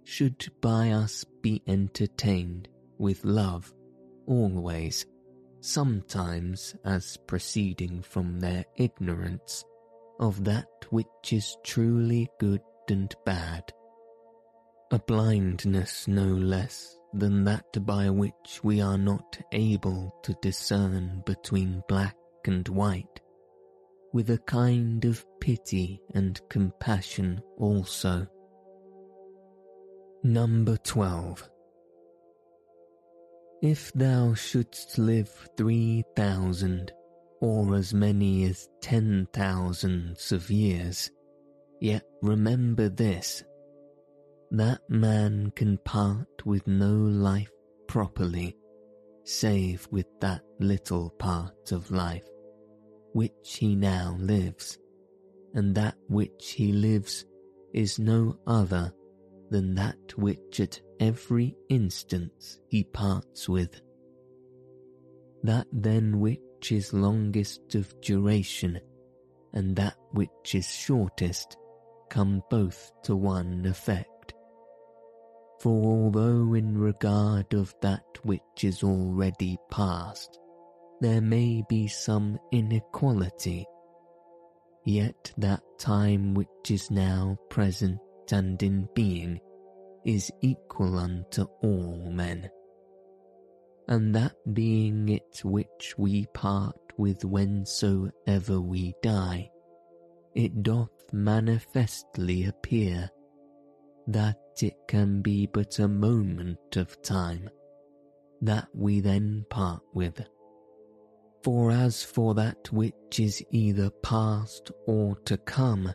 should 0.03 0.45
by 0.61 0.91
us 0.91 1.23
be 1.41 1.63
entertained 1.65 2.67
with 2.97 3.23
love 3.23 3.73
always, 4.25 5.05
sometimes 5.61 6.75
as 6.83 7.17
proceeding 7.25 8.01
from 8.01 8.37
their 8.39 8.65
ignorance 8.75 9.63
of 10.19 10.43
that 10.43 10.67
which 10.89 11.31
is 11.31 11.55
truly 11.63 12.27
good 12.37 12.61
and 12.89 13.15
bad, 13.25 13.63
a 14.91 14.99
blindness 14.99 16.05
no 16.05 16.25
less 16.25 16.97
than 17.13 17.45
that 17.45 17.85
by 17.85 18.09
which 18.09 18.59
we 18.61 18.81
are 18.81 18.97
not 18.97 19.39
able 19.53 20.13
to 20.23 20.35
discern 20.41 21.23
between 21.25 21.81
black 21.87 22.17
and 22.43 22.67
white, 22.67 23.21
with 24.13 24.29
a 24.29 24.37
kind 24.39 25.05
of 25.05 25.25
pity 25.39 26.01
and 26.13 26.39
compassion 26.49 27.41
also. 27.57 28.27
Number 30.23 30.77
12. 30.77 31.49
If 33.61 33.91
thou 33.93 34.33
shouldst 34.35 34.97
live 34.99 35.49
three 35.57 36.03
thousand, 36.15 36.91
or 37.41 37.75
as 37.75 37.93
many 37.93 38.43
as 38.45 38.69
ten 38.81 39.27
thousands 39.33 40.31
of 40.31 40.51
years, 40.51 41.09
yet 41.79 42.03
remember 42.21 42.87
this 42.87 43.43
that 44.51 44.79
man 44.89 45.51
can 45.55 45.77
part 45.79 46.45
with 46.45 46.65
no 46.67 46.93
life 46.93 47.51
properly, 47.87 48.55
save 49.23 49.87
with 49.91 50.07
that 50.21 50.41
little 50.59 51.09
part 51.17 51.71
of 51.71 51.91
life 51.91 52.29
which 53.17 53.57
he 53.57 53.75
now 53.75 54.15
lives, 54.19 54.77
and 55.55 55.73
that 55.73 55.95
which 56.07 56.51
he 56.51 56.71
lives 56.71 57.25
is 57.73 57.97
no 57.97 58.37
other 58.45 58.93
than 59.49 59.73
that 59.73 60.15
which 60.17 60.59
at 60.59 60.79
every 60.99 61.57
instance 61.69 62.59
he 62.67 62.83
parts 62.83 63.49
with. 63.49 63.81
That 65.41 65.65
then 65.71 66.19
which 66.19 66.71
is 66.71 66.93
longest 66.93 67.73
of 67.73 67.99
duration, 68.01 68.79
and 69.51 69.75
that 69.77 69.97
which 70.11 70.53
is 70.53 70.67
shortest, 70.67 71.57
come 72.11 72.43
both 72.51 72.91
to 73.05 73.15
one 73.15 73.65
effect 73.65 74.17
for 75.59 75.71
although 75.71 76.53
in 76.53 76.77
regard 76.77 77.53
of 77.53 77.73
that 77.81 78.05
which 78.23 78.63
is 78.63 78.83
already 78.83 79.57
past, 79.71 80.37
there 80.99 81.21
may 81.21 81.63
be 81.69 81.87
some 81.87 82.37
inequality, 82.51 83.65
yet 84.85 85.31
that 85.37 85.61
time 85.77 86.33
which 86.33 86.69
is 86.69 86.89
now 86.89 87.37
present 87.49 87.99
and 88.31 88.61
in 88.63 88.87
being 88.93 89.39
is 90.05 90.31
equal 90.41 90.97
unto 90.97 91.43
all 91.61 92.09
men. 92.11 92.49
And 93.87 94.15
that 94.15 94.35
being 94.53 95.09
it 95.09 95.41
which 95.43 95.95
we 95.97 96.25
part 96.33 96.75
with 96.97 97.21
whensoever 97.21 98.59
we 98.59 98.93
die, 99.01 99.49
it 100.35 100.63
doth 100.63 101.13
manifestly 101.13 102.45
appear 102.45 103.09
that 104.07 104.37
it 104.61 104.75
can 104.87 105.21
be 105.21 105.45
but 105.45 105.79
a 105.79 105.87
moment 105.87 106.75
of 106.75 107.01
time 107.01 107.49
that 108.41 108.67
we 108.73 108.99
then 108.99 109.45
part 109.49 109.81
with. 109.93 110.21
For 111.43 111.71
as 111.71 112.03
for 112.03 112.33
that 112.35 112.71
which 112.71 113.19
is 113.19 113.43
either 113.51 113.89
past 113.89 114.71
or 114.85 115.15
to 115.25 115.37
come, 115.37 115.93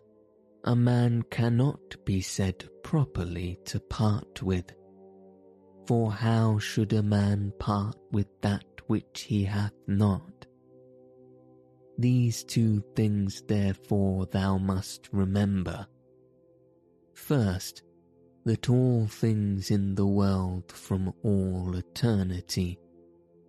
a 0.64 0.76
man 0.76 1.22
cannot 1.30 2.04
be 2.04 2.20
said 2.20 2.68
properly 2.82 3.58
to 3.64 3.80
part 3.80 4.42
with. 4.42 4.72
For 5.86 6.12
how 6.12 6.58
should 6.58 6.92
a 6.92 7.02
man 7.02 7.52
part 7.58 7.96
with 8.12 8.28
that 8.40 8.64
which 8.86 9.22
he 9.22 9.44
hath 9.44 9.74
not? 9.86 10.46
These 11.98 12.44
two 12.44 12.82
things 12.94 13.42
therefore 13.46 14.26
thou 14.26 14.58
must 14.58 15.08
remember. 15.12 15.86
First, 17.14 17.82
that 18.44 18.70
all 18.70 19.06
things 19.06 19.70
in 19.70 19.94
the 19.94 20.06
world 20.06 20.70
from 20.72 21.12
all 21.22 21.76
eternity, 21.76 22.78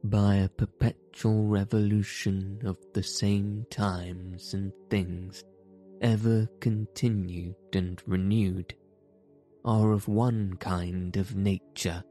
by 0.04 0.36
a 0.36 0.50
perpetual 0.50 1.48
revolution 1.48 2.60
of 2.66 2.78
the 2.94 3.04
same 3.04 3.66
times 3.70 4.54
and 4.54 4.74
things, 4.90 5.44
ever 6.02 6.48
continued 6.60 7.56
and 7.74 8.02
renewed, 8.06 8.76
are 9.64 9.92
of 9.94 10.08
one 10.08 10.56
kind 10.60 11.16
of 11.16 11.36
nature, 11.36 12.04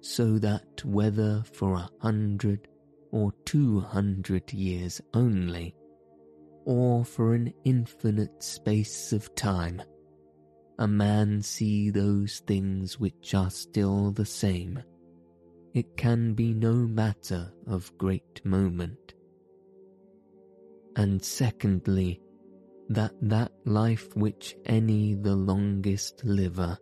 so 0.00 0.38
that 0.38 0.84
whether 0.84 1.44
for 1.52 1.74
a 1.74 1.88
hundred 2.00 2.66
or 3.12 3.32
two 3.44 3.80
hundred 3.80 4.52
years 4.52 5.00
only, 5.14 5.74
or 6.64 7.04
for 7.04 7.34
an 7.34 7.52
infinite 7.64 8.42
space 8.42 9.12
of 9.12 9.32
time, 9.36 9.80
a 10.80 10.88
man 10.88 11.40
see 11.42 11.90
those 11.90 12.42
things 12.46 12.98
which 12.98 13.34
are 13.34 13.50
still 13.50 14.10
the 14.10 14.26
same, 14.26 14.82
it 15.74 15.96
can 15.96 16.34
be 16.34 16.52
no 16.52 16.72
matter 16.72 17.52
of 17.66 17.96
great 17.98 18.44
moment. 18.44 19.14
And 20.96 21.22
secondly, 21.24 22.20
that 22.88 23.12
that 23.22 23.52
life 23.64 24.14
which 24.16 24.56
any 24.66 25.14
the 25.14 25.36
longest 25.36 26.24
liver 26.24 26.76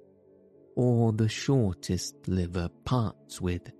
or 0.74 1.12
the 1.12 1.29
shortest 1.29 2.14
liver 2.27 2.68
parts 2.85 3.40
with 3.40 3.70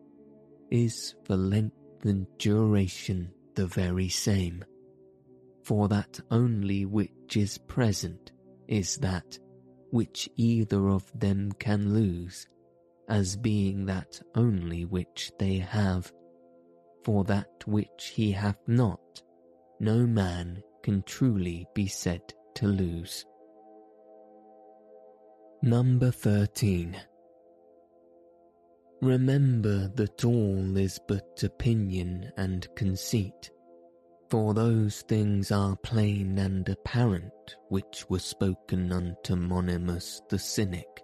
is 0.71 1.15
for 1.25 1.37
length 1.37 2.05
and 2.05 2.27
duration 2.37 3.31
the 3.55 3.67
very 3.67 4.09
same, 4.09 4.63
for 5.65 5.89
that 5.89 6.21
only 6.31 6.85
which 6.85 7.37
is 7.37 7.57
present 7.57 8.33
is 8.69 8.97
that 8.99 9.39
which 9.91 10.29
either 10.37 10.89
of 10.89 11.11
them 11.19 11.51
can 11.53 11.95
lose, 11.95 12.47
as 13.09 13.37
being 13.37 13.87
that 13.87 14.21
only 14.35 14.85
which 14.85 15.33
they 15.39 15.57
have. 15.57 16.13
For 17.05 17.25
that 17.25 17.67
which 17.67 18.13
he 18.15 18.33
hath 18.33 18.59
not, 18.67 19.23
no 19.81 20.07
man 20.07 20.63
can 20.83 21.03
truly 21.03 21.67
be 21.75 21.87
said 21.87 22.23
to 22.57 22.67
lose. 22.67 23.25
Number 25.63 26.11
13. 26.11 26.97
Remember 29.01 29.89
that 29.95 30.25
all 30.25 30.77
is 30.77 30.99
but 31.07 31.43
opinion 31.43 32.33
and 32.37 32.67
conceit, 32.75 33.51
For 34.29 34.55
those 34.55 35.03
things 35.03 35.53
are 35.53 35.77
plain 35.77 36.39
and 36.39 36.69
apparent 36.69 37.57
which 37.69 38.05
were 38.09 38.19
spoken 38.19 38.93
unto 38.93 39.37
Monimus 39.37 40.21
the 40.29 40.39
Cynic, 40.39 41.03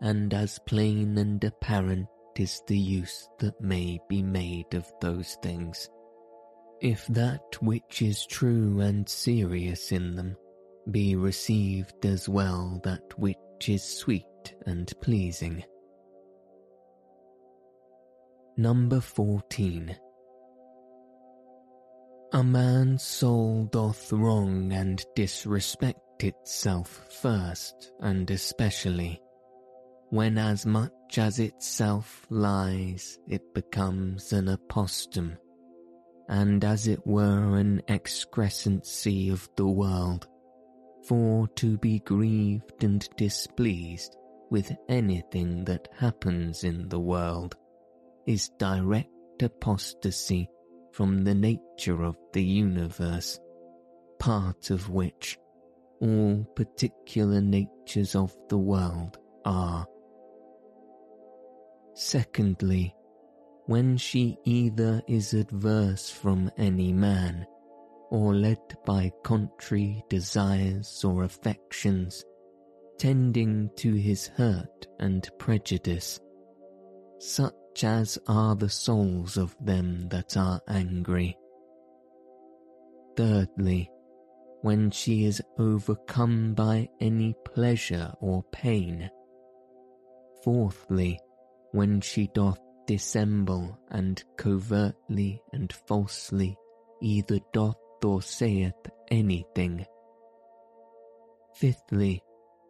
and 0.00 0.32
as 0.32 0.58
plain 0.66 1.18
and 1.18 1.42
apparent 1.44 2.08
is 2.36 2.62
the 2.66 2.78
use 2.78 3.28
that 3.38 3.60
may 3.60 3.98
be 4.08 4.22
made 4.22 4.72
of 4.74 4.90
those 5.00 5.36
things. 5.42 5.88
If 6.80 7.06
that 7.08 7.60
which 7.60 8.02
is 8.02 8.24
true 8.26 8.80
and 8.80 9.08
serious 9.08 9.90
in 9.90 10.14
them 10.14 10.36
be 10.90 11.16
received 11.16 12.06
as 12.06 12.28
well 12.28 12.80
that 12.84 13.18
which 13.18 13.36
is 13.68 13.82
sweet 13.82 14.54
and 14.66 14.92
pleasing. 15.00 15.64
Number 18.56 19.00
14 19.00 19.96
a 22.34 22.44
man's 22.44 23.02
soul 23.02 23.64
doth 23.72 24.12
wrong 24.12 24.70
and 24.70 25.02
disrespect 25.16 26.22
itself 26.22 27.06
first 27.22 27.92
and 28.00 28.30
especially, 28.30 29.18
when 30.10 30.38
as 30.38 30.64
much 30.64 31.18
as 31.18 31.38
itself 31.38 32.26
lies 32.30 33.18
it 33.28 33.42
becomes 33.54 34.32
an 34.32 34.46
aposthume, 34.46 35.36
and 36.28 36.64
as 36.64 36.86
it 36.86 37.06
were 37.06 37.56
an 37.56 37.82
excrescency 37.88 39.30
of 39.30 39.48
the 39.56 39.66
world, 39.66 40.26
for 41.06 41.46
to 41.48 41.76
be 41.78 41.98
grieved 42.00 42.84
and 42.84 43.08
displeased 43.16 44.16
with 44.50 44.74
anything 44.88 45.64
that 45.64 45.88
happens 45.96 46.64
in 46.64 46.88
the 46.88 47.00
world 47.00 47.56
is 48.26 48.50
direct 48.58 49.42
apostasy 49.42 50.48
from 50.92 51.22
the 51.24 51.34
nature 51.34 52.02
of 52.02 52.16
the 52.32 52.42
universe, 52.42 53.38
part 54.18 54.70
of 54.70 54.88
which 54.90 55.38
all 56.00 56.44
particular 56.56 57.40
natures 57.40 58.14
of 58.14 58.34
the 58.48 58.58
world 58.58 59.18
are. 59.44 59.86
Secondly, 62.00 62.94
when 63.66 63.96
she 63.96 64.38
either 64.44 65.02
is 65.08 65.34
adverse 65.34 66.08
from 66.08 66.48
any 66.56 66.92
man, 66.92 67.44
or 68.12 68.36
led 68.36 68.60
by 68.86 69.10
contrary 69.24 70.04
desires 70.08 71.04
or 71.04 71.24
affections, 71.24 72.24
tending 72.98 73.68
to 73.74 73.94
his 73.94 74.28
hurt 74.28 74.86
and 75.00 75.28
prejudice, 75.40 76.20
such 77.18 77.82
as 77.82 78.16
are 78.28 78.54
the 78.54 78.68
souls 78.68 79.36
of 79.36 79.56
them 79.60 80.08
that 80.08 80.36
are 80.36 80.60
angry. 80.68 81.36
Thirdly, 83.16 83.90
when 84.62 84.92
she 84.92 85.24
is 85.24 85.42
overcome 85.58 86.54
by 86.54 86.88
any 87.00 87.34
pleasure 87.44 88.14
or 88.20 88.44
pain. 88.52 89.10
Fourthly, 90.44 91.18
when 91.72 92.00
she 92.00 92.28
doth 92.34 92.58
dissemble 92.86 93.78
and 93.90 94.22
covertly 94.36 95.42
and 95.52 95.72
falsely 95.86 96.56
either 97.02 97.38
doth 97.52 97.76
or 98.04 98.22
saith 98.22 98.74
anything. 99.10 99.84
Fifthly, 101.54 102.22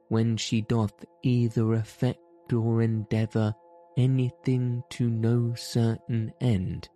when 0.08 0.36
she 0.36 0.62
doth 0.62 1.04
either 1.22 1.74
affect 1.74 2.52
or 2.52 2.82
endeavour 2.82 3.54
anything 3.96 4.82
to 4.90 5.10
no 5.10 5.52
certain 5.54 6.32
end 6.40 6.88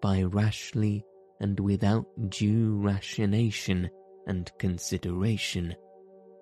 by 0.00 0.22
rashly 0.22 1.04
and 1.40 1.58
without 1.60 2.06
due 2.30 2.76
rationation 2.80 3.88
and 4.26 4.50
consideration 4.58 5.74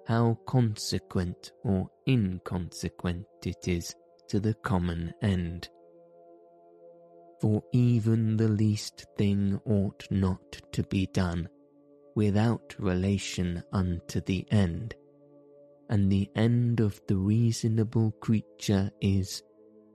how 0.07 0.37
consequent 0.47 1.53
or 1.65 1.89
inconsequent 2.07 3.25
it 3.45 3.67
is 3.67 3.95
to 4.29 4.41
the 4.41 4.55
common 4.55 5.13
end. 5.23 5.69
For 7.41 7.63
even 7.73 8.37
the 8.37 8.49
least 8.49 9.07
thing 9.17 9.61
ought 9.67 10.07
not 10.11 10.61
to 10.73 10.83
be 10.85 11.07
done 11.07 11.49
without 12.15 12.75
relation 12.79 13.63
unto 13.73 14.21
the 14.21 14.47
end, 14.51 14.95
and 15.91 16.11
the 16.11 16.31
end 16.37 16.81
of 16.81 17.01
the 17.07 17.17
reasonable 17.17 18.13
creature 18.21 18.91
is 19.01 19.43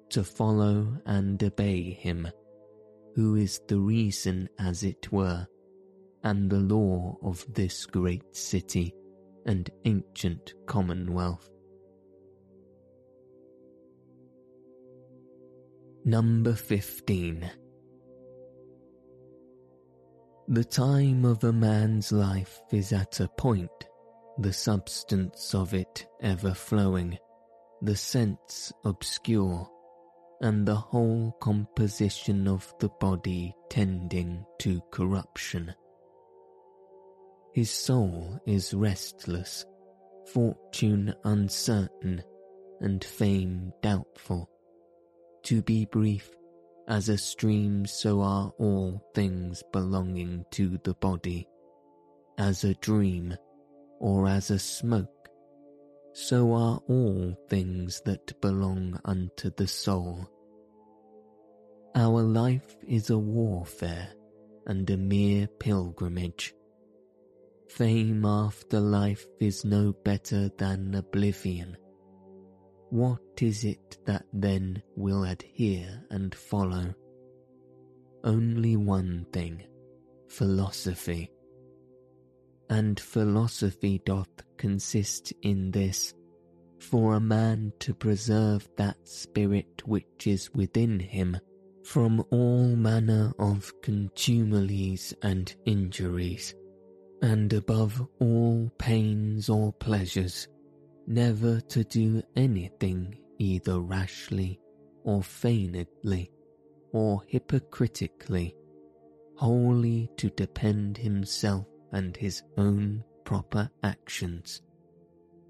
to 0.09 0.23
follow 0.23 0.97
and 1.05 1.41
obey 1.43 1.91
him, 1.91 2.27
who 3.15 3.35
is 3.35 3.61
the 3.67 3.79
reason, 3.79 4.49
as 4.59 4.83
it 4.83 5.11
were, 5.11 5.47
and 6.23 6.49
the 6.49 6.59
law 6.59 7.17
of 7.23 7.45
this 7.53 7.85
great 7.85 8.35
city 8.35 8.93
and 9.45 9.69
ancient 9.85 10.53
commonwealth. 10.67 11.49
Number 16.05 16.53
15 16.53 17.51
The 20.47 20.63
time 20.63 21.25
of 21.25 21.43
a 21.43 21.51
man's 21.51 22.13
life 22.13 22.61
is 22.71 22.93
at 22.93 23.19
a 23.19 23.27
point, 23.27 23.69
the 24.37 24.53
substance 24.53 25.53
of 25.53 25.73
it 25.73 26.07
ever 26.21 26.53
flowing, 26.53 27.17
the 27.81 27.97
sense 27.97 28.71
obscure, 28.85 29.69
and 30.41 30.65
the 30.65 30.75
whole 30.75 31.33
composition 31.41 32.47
of 32.47 32.73
the 32.79 32.89
body 33.01 33.53
tending 33.69 34.45
to 34.59 34.81
corruption. 34.91 35.75
His 37.53 37.69
soul 37.69 38.39
is 38.47 38.73
restless, 38.73 39.65
fortune 40.31 41.13
uncertain, 41.25 42.23
and 42.79 43.03
fame 43.03 43.73
doubtful. 43.81 44.49
To 45.43 45.61
be 45.61 45.85
brief, 45.85 46.29
as 46.87 47.09
a 47.09 47.17
stream 47.17 47.85
so 47.85 48.21
are 48.21 48.51
all 48.57 49.01
things 49.13 49.63
belonging 49.71 50.45
to 50.51 50.79
the 50.83 50.93
body, 50.95 51.47
as 52.37 52.63
a 52.63 52.73
dream, 52.75 53.35
or 53.99 54.27
as 54.27 54.51
a 54.51 54.59
smoke, 54.59 55.29
so 56.13 56.53
are 56.53 56.81
all 56.87 57.35
things 57.47 58.01
that 58.05 58.39
belong 58.41 58.99
unto 59.05 59.49
the 59.55 59.67
soul. 59.67 60.29
Our 61.95 62.21
life 62.21 62.75
is 62.87 63.09
a 63.09 63.17
warfare 63.17 64.09
and 64.67 64.89
a 64.89 64.97
mere 64.97 65.47
pilgrimage. 65.47 66.53
Fame 67.67 68.25
after 68.25 68.79
life 68.79 69.25
is 69.39 69.63
no 69.63 69.93
better 70.03 70.49
than 70.57 70.95
oblivion. 70.95 71.77
What 72.89 73.41
is 73.41 73.63
it 73.63 73.97
that 74.05 74.25
then 74.33 74.81
will 74.95 75.23
adhere 75.23 76.03
and 76.09 76.33
follow? 76.33 76.93
Only 78.23 78.75
one 78.75 79.25
thing, 79.31 79.63
philosophy 80.27 81.31
and 82.69 82.99
philosophy 82.99 84.01
doth 84.05 84.29
consist 84.57 85.33
in 85.41 85.71
this, 85.71 86.13
for 86.79 87.15
a 87.15 87.19
man 87.19 87.73
to 87.79 87.93
preserve 87.93 88.69
that 88.77 88.95
spirit 89.07 89.81
which 89.85 90.27
is 90.27 90.53
within 90.53 90.99
him 90.99 91.37
from 91.83 92.23
all 92.29 92.75
manner 92.75 93.33
of 93.39 93.73
contumelies 93.81 95.13
and 95.23 95.55
injuries, 95.65 96.53
and 97.21 97.51
above 97.53 98.05
all 98.19 98.71
pains 98.77 99.49
or 99.49 99.73
pleasures, 99.73 100.47
never 101.09 101.59
to 101.61 101.83
do 101.83 102.21
anything 102.35 103.17
either 103.39 103.79
rashly 103.79 104.59
or 105.03 105.23
feignedly 105.23 106.31
or 106.93 107.23
hypocritically, 107.27 108.55
wholly 109.35 110.07
to 110.17 110.29
depend 110.29 110.97
himself 110.97 111.65
and 111.91 112.15
his 112.15 112.43
own 112.57 113.03
proper 113.25 113.69
actions, 113.83 114.61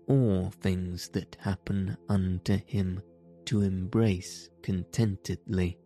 all 0.08 0.50
things 0.62 1.10
that 1.10 1.36
happen 1.42 1.96
unto 2.08 2.58
him 2.66 3.02
to 3.46 3.62
embrace 3.62 4.50
contentedly, 4.64 5.78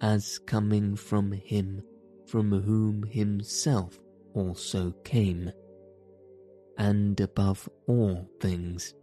as 0.00 0.38
coming 0.38 0.94
from 0.94 1.32
him 1.32 1.82
from 2.26 2.52
whom 2.52 3.02
himself 3.02 3.98
also 4.34 4.92
came, 5.02 5.50
and 6.80 7.20
above 7.20 7.68
all 7.86 8.26
things, 8.40 8.94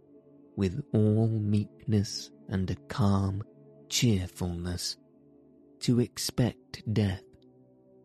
with 0.56 0.82
all 0.92 1.28
meekness 1.28 2.28
and 2.48 2.68
a 2.72 2.74
calm 2.88 3.40
cheerfulness, 3.88 4.96
to 5.78 6.00
expect 6.00 6.82
death 6.92 7.22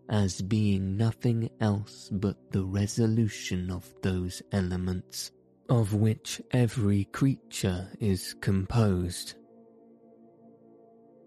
as 0.10 0.44
being 0.44 0.96
nothing 0.96 1.50
else 1.60 2.10
but 2.12 2.38
the 2.52 2.64
resolution 2.64 3.72
of 3.72 3.92
those 4.04 4.44
elements 4.52 5.32
of 5.70 5.96
which 5.96 6.40
every 6.52 7.06
creature 7.06 7.90
is 8.00 8.36
composed. 8.42 9.34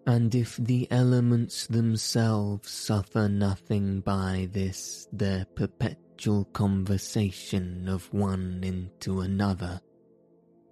And 0.06 0.32
if 0.36 0.56
the 0.58 0.86
elements 0.92 1.66
themselves 1.66 2.70
suffer 2.70 3.28
nothing 3.28 4.02
by 4.02 4.48
this 4.52 5.08
their 5.10 5.46
perpetual 5.56 6.05
conversation 6.52 7.88
of 7.88 8.12
one 8.12 8.60
into 8.62 9.20
another, 9.20 9.80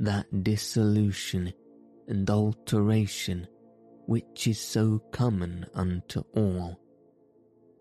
that 0.01 0.27
dissolution 0.43 1.53
and 2.09 2.29
alteration 2.29 3.47
which 4.07 4.47
is 4.47 4.61
so 4.61 5.01
common 5.13 5.65
unto 5.75 6.23
all, 6.37 6.79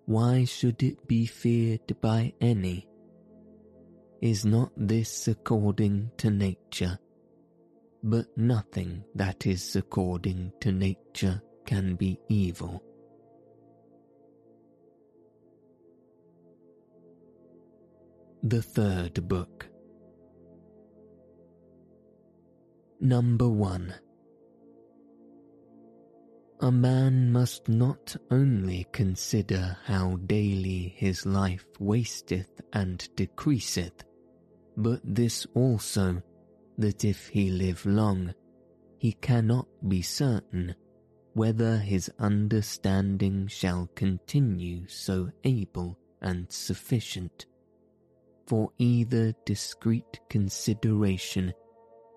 why 0.05 0.45
should 0.45 0.81
it 0.83 1.07
be 1.07 1.25
feared 1.25 2.01
by 2.01 2.33
any? 2.41 2.87
Is 4.21 4.45
not 4.45 4.71
this 4.77 5.27
according 5.27 6.11
to 6.17 6.29
nature? 6.29 6.97
But 8.03 8.27
nothing 8.37 9.03
that 9.15 9.45
is 9.47 9.75
according 9.75 10.53
to 10.61 10.71
nature 10.71 11.41
can 11.65 11.95
be 11.95 12.19
evil. 12.29 12.83
The 18.45 18.61
Third 18.61 19.25
Book. 19.29 19.69
Number 22.99 23.47
1 23.47 23.93
A 26.59 26.69
man 26.69 27.31
must 27.31 27.69
not 27.69 28.17
only 28.31 28.85
consider 28.91 29.77
how 29.85 30.17
daily 30.25 30.93
his 30.97 31.25
life 31.25 31.65
wasteth 31.79 32.59
and 32.73 33.07
decreaseth, 33.15 34.03
but 34.75 34.99
this 35.05 35.47
also, 35.53 36.21
that 36.77 37.05
if 37.05 37.29
he 37.29 37.49
live 37.49 37.85
long, 37.85 38.33
he 38.97 39.13
cannot 39.13 39.69
be 39.87 40.01
certain 40.01 40.75
whether 41.33 41.77
his 41.77 42.11
understanding 42.19 43.47
shall 43.47 43.89
continue 43.95 44.85
so 44.89 45.31
able 45.45 45.97
and 46.21 46.51
sufficient 46.51 47.45
for 48.47 48.69
either 48.77 49.33
discreet 49.45 50.19
consideration 50.29 51.53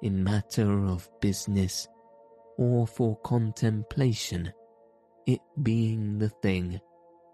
in 0.03 0.23
matter 0.23 0.85
of 0.85 1.09
business 1.21 1.89
or 2.59 2.87
for 2.87 3.17
contemplation, 3.19 4.53
it 5.27 5.41
being 5.62 6.19
the 6.19 6.29
thing 6.29 6.81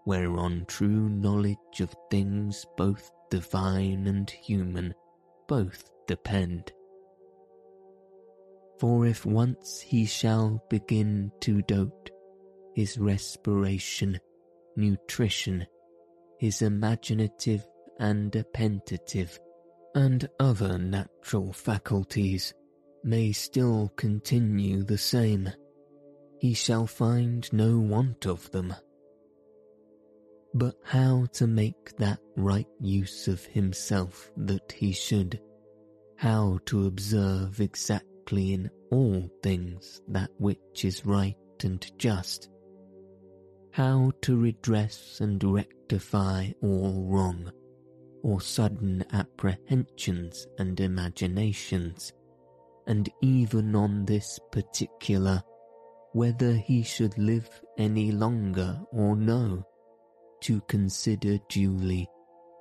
whereon 0.05 0.65
true 0.67 1.09
knowledge 1.09 1.79
of 1.79 1.95
things 2.11 2.65
both 2.77 3.11
divine 3.29 4.07
and 4.07 4.29
human 4.29 4.93
both 5.47 5.89
depend. 6.07 6.71
For 8.79 9.05
if 9.05 9.25
once 9.25 9.79
he 9.79 10.05
shall 10.05 10.63
begin 10.69 11.31
to 11.41 11.61
dote, 11.61 12.09
his 12.75 12.97
respiration, 12.97 14.19
nutrition, 14.75 15.65
his 16.39 16.61
imaginative 16.61 17.65
and 17.99 18.35
appetitive, 18.35 19.39
and 19.95 20.27
other 20.39 20.77
natural 20.77 21.53
faculties 21.53 22.53
may 23.03 23.31
still 23.31 23.91
continue 23.95 24.83
the 24.83 24.97
same, 24.97 25.49
he 26.39 26.53
shall 26.53 26.87
find 26.87 27.51
no 27.53 27.79
want 27.79 28.25
of 28.25 28.49
them. 28.51 28.73
But 30.53 30.75
how 30.83 31.25
to 31.33 31.47
make 31.47 31.95
that 31.97 32.19
right 32.35 32.67
use 32.79 33.27
of 33.27 33.45
himself 33.45 34.31
that 34.37 34.71
he 34.71 34.91
should, 34.91 35.39
how 36.15 36.59
to 36.65 36.85
observe 36.85 37.59
exactly 37.59 38.53
in 38.53 38.69
all 38.91 39.29
things 39.41 40.01
that 40.09 40.29
which 40.37 40.85
is 40.85 41.05
right 41.05 41.35
and 41.63 41.85
just, 41.97 42.49
how 43.71 44.11
to 44.21 44.37
redress 44.37 45.19
and 45.21 45.43
rectify 45.43 46.51
all 46.61 47.05
wrong, 47.07 47.51
or 48.23 48.41
sudden 48.41 49.03
apprehensions 49.11 50.47
and 50.57 50.79
imaginations, 50.79 52.13
and 52.87 53.09
even 53.21 53.75
on 53.75 54.05
this 54.05 54.39
particular, 54.51 55.43
whether 56.13 56.53
he 56.53 56.81
should 56.81 57.17
live 57.17 57.49
any 57.77 58.11
longer 58.11 58.79
or 58.91 59.15
no, 59.15 59.63
to 60.41 60.61
consider 60.61 61.37
duly 61.49 62.07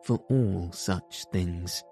for 0.04 0.18
all 0.28 0.70
such 0.72 1.24
things, 1.32 1.82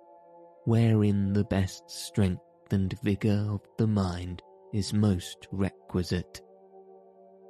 wherein 0.65 1.33
the 1.33 1.45
best 1.45 1.89
strength 1.89 2.43
and 2.71 2.95
vigour 3.03 3.55
of 3.55 3.61
the 3.79 3.87
mind 3.87 4.43
is 4.73 4.93
most 4.93 5.49
requisite. 5.53 6.41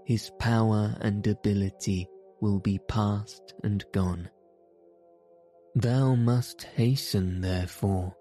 His 0.04 0.30
power 0.38 0.96
and 1.00 1.26
ability 1.26 2.08
will 2.40 2.58
be 2.58 2.78
past 2.88 3.54
and 3.62 3.84
gone. 3.92 4.28
Thou 5.76 6.16
must 6.16 6.62
hasten, 6.62 7.40
therefore, 7.40 8.14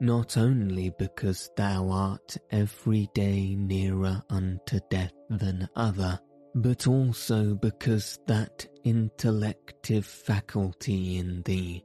not 0.00 0.36
only 0.36 0.90
because 0.96 1.50
thou 1.56 1.88
art 1.88 2.36
every 2.52 3.08
day 3.14 3.56
nearer 3.56 4.22
unto 4.30 4.78
death 4.90 5.12
than 5.28 5.68
other, 5.74 6.20
but 6.54 6.86
also 6.86 7.56
because 7.56 8.20
that 8.26 8.64
intellective 8.84 10.06
faculty 10.06 11.18
in 11.18 11.42
thee, 11.42 11.82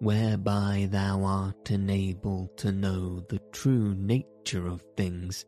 whereby 0.00 0.86
thou 0.90 1.24
art 1.24 1.70
enabled 1.70 2.54
to 2.58 2.72
know 2.72 3.24
the 3.30 3.40
true 3.52 3.94
nature 3.94 4.66
of 4.66 4.84
things, 4.98 5.46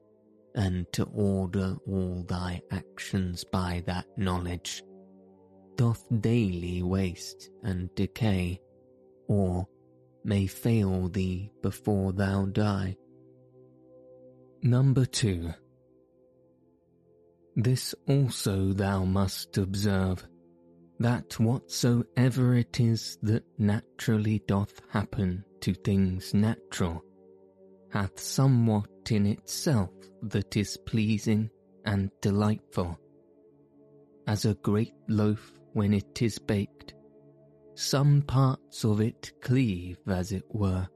and 0.54 0.90
to 0.92 1.04
order 1.12 1.76
all 1.86 2.24
thy 2.26 2.62
actions 2.70 3.44
by 3.44 3.82
that 3.86 4.06
knowledge, 4.16 4.82
doth 5.76 6.06
daily 6.22 6.82
waste 6.82 7.50
and 7.64 7.94
decay, 7.96 8.60
or 9.28 9.66
may 10.24 10.46
fail 10.46 11.08
thee 11.08 11.50
before 11.62 12.12
thou 12.12 12.46
die. 12.46 12.96
Number 14.62 15.04
two. 15.04 15.52
This 17.56 17.94
also 18.08 18.72
thou 18.72 19.04
must 19.04 19.58
observe, 19.58 20.26
that 20.98 21.38
whatsoever 21.38 22.54
it 22.56 22.80
is 22.80 23.18
that 23.22 23.44
naturally 23.58 24.42
doth 24.46 24.80
happen 24.90 25.44
to 25.60 25.74
things 25.74 26.34
natural, 26.34 27.04
hath 27.90 28.18
somewhat 28.18 28.88
in 29.10 29.26
itself 29.26 29.90
that 30.22 30.56
is 30.56 30.78
pleasing 30.86 31.50
and 31.84 32.10
delightful. 32.22 32.98
As 34.26 34.46
a 34.46 34.54
great 34.54 34.94
loaf 35.08 35.52
when 35.74 35.92
it 35.92 36.22
is 36.22 36.38
baked, 36.38 36.93
some 37.74 38.22
parts 38.22 38.84
of 38.84 39.00
it 39.00 39.32
cleave, 39.40 39.98
as 40.06 40.32
it 40.32 40.44
were, 40.50 40.86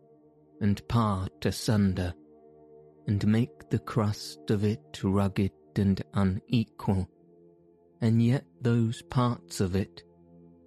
and 0.60 0.86
part 0.88 1.44
asunder, 1.44 2.12
and 3.06 3.26
make 3.26 3.68
the 3.70 3.78
crust 3.78 4.50
of 4.50 4.64
it 4.64 5.00
rugged 5.02 5.52
and 5.76 6.02
unequal, 6.14 7.08
and 8.00 8.22
yet 8.22 8.44
those 8.60 9.02
parts 9.02 9.60
of 9.60 9.74
it, 9.74 10.02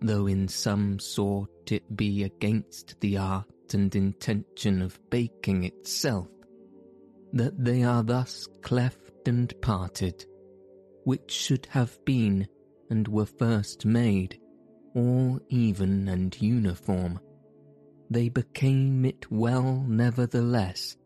though 0.02 0.28
in 0.28 0.47
some 0.47 1.00
sort 1.00 1.71
it 1.71 1.95
be 1.95 2.24
against 2.24 3.00
the 3.00 3.17
art 3.17 3.47
and 3.74 3.95
intention 3.95 4.82
of 4.82 5.00
baking 5.10 5.63
itself, 5.63 6.28
that 7.34 7.63
they 7.63 7.84
are 7.84 8.04
thus 8.04 8.47
cleft 8.62 9.28
and 9.28 9.54
parted, 9.62 10.26
which 11.04 11.32
should 11.32 11.65
have 11.67 11.97
been 12.06 12.47
and 12.89 13.08
were 13.08 13.26
first 13.26 13.86
made, 13.86 14.38
all 14.95 15.39
even 15.49 16.08
and 16.08 16.39
uniform, 16.41 17.19
they 18.10 18.30
became 18.30 19.06
it 19.06 19.32
well 19.32 19.84
nevertheless, 19.88 20.97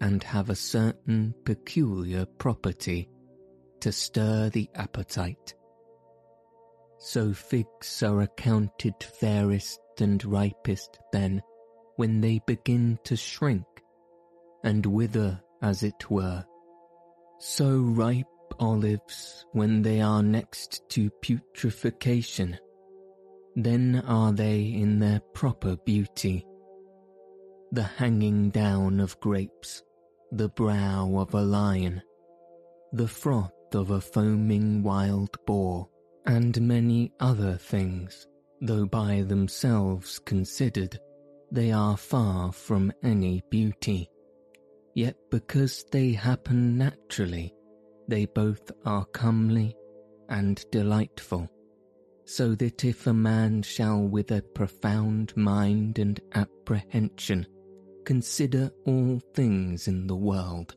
and 0.00 0.22
have 0.22 0.50
a 0.50 0.54
certain 0.54 1.34
peculiar 1.44 2.26
property 2.26 3.08
to 3.80 3.90
stir 3.92 4.50
the 4.50 4.68
appetite. 4.74 5.54
So 6.98 7.32
figs 7.32 8.02
are 8.02 8.22
accounted 8.22 8.94
fairest 9.20 9.80
and 10.00 10.24
ripest 10.24 10.98
then 11.12 11.42
when 11.96 12.20
they 12.20 12.40
begin 12.46 12.98
to 13.04 13.16
shrink 13.16 13.64
and 14.64 14.84
wither 14.84 15.40
as 15.62 15.82
it 15.82 16.10
were. 16.10 16.44
So 17.38 17.78
ripe 17.78 18.26
olives 18.58 19.46
when 19.52 19.82
they 19.82 20.00
are 20.00 20.22
next 20.22 20.88
to 20.90 21.10
putrefaction 21.22 22.58
then 23.60 24.00
are 24.06 24.32
they 24.32 24.60
in 24.60 25.00
their 25.00 25.20
proper 25.34 25.76
beauty. 25.84 26.46
The 27.72 27.82
hanging 27.82 28.50
down 28.50 29.00
of 29.00 29.18
grapes, 29.18 29.82
the 30.30 30.48
brow 30.48 31.12
of 31.18 31.34
a 31.34 31.42
lion, 31.42 32.00
the 32.92 33.08
froth 33.08 33.74
of 33.74 33.90
a 33.90 34.00
foaming 34.00 34.84
wild 34.84 35.36
boar, 35.44 35.88
and 36.24 36.60
many 36.60 37.10
other 37.18 37.54
things, 37.56 38.28
though 38.60 38.86
by 38.86 39.22
themselves 39.22 40.20
considered, 40.20 40.96
they 41.50 41.72
are 41.72 41.96
far 41.96 42.52
from 42.52 42.92
any 43.02 43.42
beauty. 43.50 44.08
Yet 44.94 45.16
because 45.32 45.84
they 45.90 46.12
happen 46.12 46.78
naturally, 46.78 47.52
they 48.06 48.26
both 48.26 48.70
are 48.84 49.04
comely 49.06 49.74
and 50.28 50.64
delightful, 50.70 51.50
so 52.28 52.54
that 52.54 52.84
if 52.84 53.06
a 53.06 53.12
man 53.12 53.62
shall 53.62 54.02
with 54.02 54.30
a 54.32 54.42
profound 54.54 55.34
mind 55.34 55.98
and 55.98 56.20
apprehension 56.34 57.46
consider 58.04 58.70
all 58.84 59.18
things 59.32 59.88
in 59.88 60.06
the 60.06 60.14
world, 60.14 60.76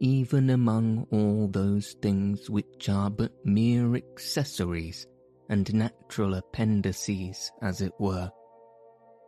even 0.00 0.50
among 0.50 1.06
all 1.12 1.46
those 1.46 1.94
things 2.02 2.50
which 2.50 2.88
are 2.88 3.08
but 3.08 3.30
mere 3.44 3.94
accessories 3.94 5.06
and 5.48 5.72
natural 5.72 6.34
appendices, 6.34 7.52
as 7.62 7.80
it 7.80 7.92
were, 8.00 8.28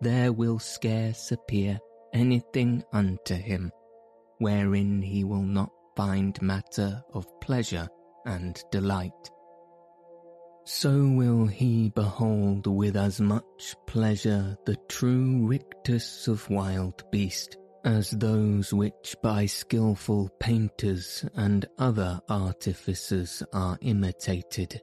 there 0.01 0.33
will 0.33 0.59
scarce 0.59 1.31
appear 1.31 1.79
anything 2.13 2.83
unto 2.93 3.35
him 3.35 3.71
wherein 4.39 5.01
he 5.01 5.23
will 5.23 5.43
not 5.43 5.71
find 5.97 6.43
matter 6.43 7.01
of 7.13 7.25
pleasure 7.41 7.89
and 8.27 8.61
delight. 8.73 9.31
So 10.67 11.09
will 11.09 11.47
he 11.47 11.91
behold 11.91 12.67
with 12.67 12.97
as 12.97 13.21
much 13.21 13.77
pleasure 13.87 14.57
the 14.65 14.77
true 14.89 15.47
rictus 15.47 16.27
of 16.27 16.49
wild 16.49 17.05
beast 17.11 17.59
as 17.85 18.11
those 18.11 18.73
which 18.73 19.15
by 19.23 19.45
skilful 19.45 20.31
painters 20.41 21.25
and 21.35 21.67
other 21.79 22.19
artificers 22.31 23.43
are 23.53 23.77
imitated. 23.83 24.81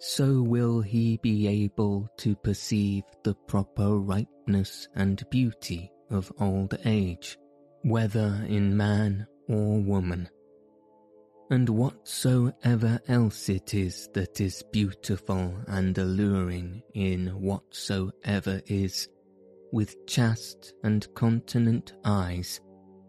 So 0.00 0.42
will 0.42 0.80
he 0.80 1.16
be 1.18 1.46
able 1.46 2.08
to 2.18 2.34
perceive 2.34 3.04
the 3.22 3.34
proper 3.46 3.98
ripeness 4.00 4.88
and 4.96 5.22
beauty 5.30 5.92
of 6.10 6.32
old 6.40 6.76
age, 6.84 7.38
whether 7.82 8.44
in 8.48 8.76
man 8.76 9.28
or 9.48 9.78
woman. 9.78 10.28
And 11.52 11.68
whatsoever 11.68 12.98
else 13.08 13.50
it 13.50 13.74
is 13.74 14.08
that 14.14 14.40
is 14.40 14.64
beautiful 14.72 15.54
and 15.66 15.98
alluring 15.98 16.82
in 16.94 17.26
whatsoever 17.26 18.62
is, 18.68 19.10
with 19.70 20.06
chaste 20.06 20.72
and 20.82 21.06
continent 21.12 21.92
eyes, 22.06 22.58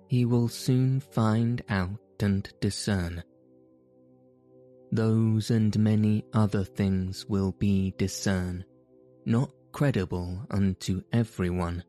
he 0.10 0.26
will 0.26 0.50
soon 0.50 1.00
find 1.00 1.64
out 1.70 2.02
and 2.20 2.54
discern. 2.60 3.24
Those 4.92 5.50
and 5.50 5.80
many 5.80 6.26
other 6.34 6.66
things 6.66 7.26
will 7.26 7.54
be 7.54 7.94
discern, 7.98 8.66
not 9.26 9.54
credible 9.72 10.46
unto 10.52 11.02
every 11.14 11.50
one, 11.50 11.82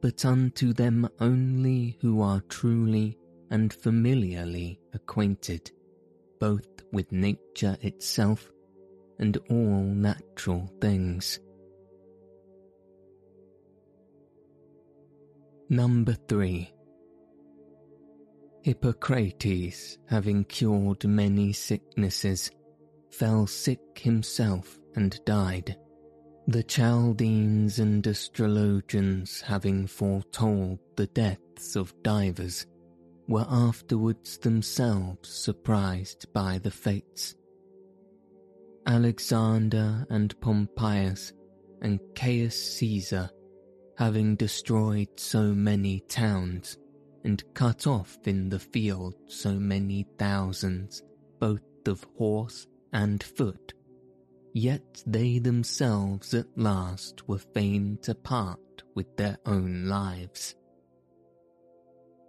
but 0.00 0.24
unto 0.24 0.72
them 0.72 1.08
only 1.18 1.98
who 2.00 2.22
are 2.22 2.40
truly 2.42 3.18
and 3.50 3.72
familiarly 3.72 4.78
acquainted, 4.94 5.72
both 6.40 6.66
with 6.92 7.10
nature 7.12 7.76
itself 7.82 8.50
and 9.18 9.36
all 9.50 9.82
natural 9.82 10.70
things. 10.80 11.40
Number 15.68 16.14
3 16.28 16.72
Hippocrates, 18.62 19.98
having 20.06 20.44
cured 20.44 21.04
many 21.04 21.52
sicknesses, 21.52 22.50
fell 23.10 23.46
sick 23.46 23.80
himself 23.98 24.78
and 24.94 25.18
died 25.24 25.76
the 26.48 26.62
Chaldeans 26.62 27.78
and 27.78 28.02
astrologians 28.06 29.42
having 29.42 29.86
foretold 29.86 30.78
the 30.96 31.06
deaths 31.08 31.76
of 31.76 31.92
divers, 32.02 32.64
were 33.28 33.46
afterwards 33.48 34.38
themselves 34.38 35.28
surprised 35.28 36.32
by 36.32 36.58
the 36.58 36.70
fates. 36.70 37.34
Alexander 38.86 40.06
and 40.10 40.38
Pompeius 40.40 41.32
and 41.82 42.00
Caius 42.14 42.76
Caesar, 42.76 43.30
having 43.96 44.34
destroyed 44.34 45.08
so 45.16 45.52
many 45.54 46.00
towns 46.08 46.78
and 47.24 47.42
cut 47.54 47.86
off 47.86 48.16
in 48.24 48.48
the 48.48 48.58
field 48.58 49.14
so 49.26 49.52
many 49.52 50.06
thousands, 50.18 51.02
both 51.38 51.60
of 51.86 52.04
horse 52.16 52.66
and 52.92 53.22
foot, 53.22 53.74
Yet 54.54 55.04
they 55.06 55.38
themselves 55.38 56.34
at 56.34 56.46
last 56.56 57.28
were 57.28 57.38
fain 57.38 57.98
to 58.02 58.14
part 58.14 58.82
with 58.94 59.16
their 59.16 59.38
own 59.46 59.86
lives. 59.86 60.56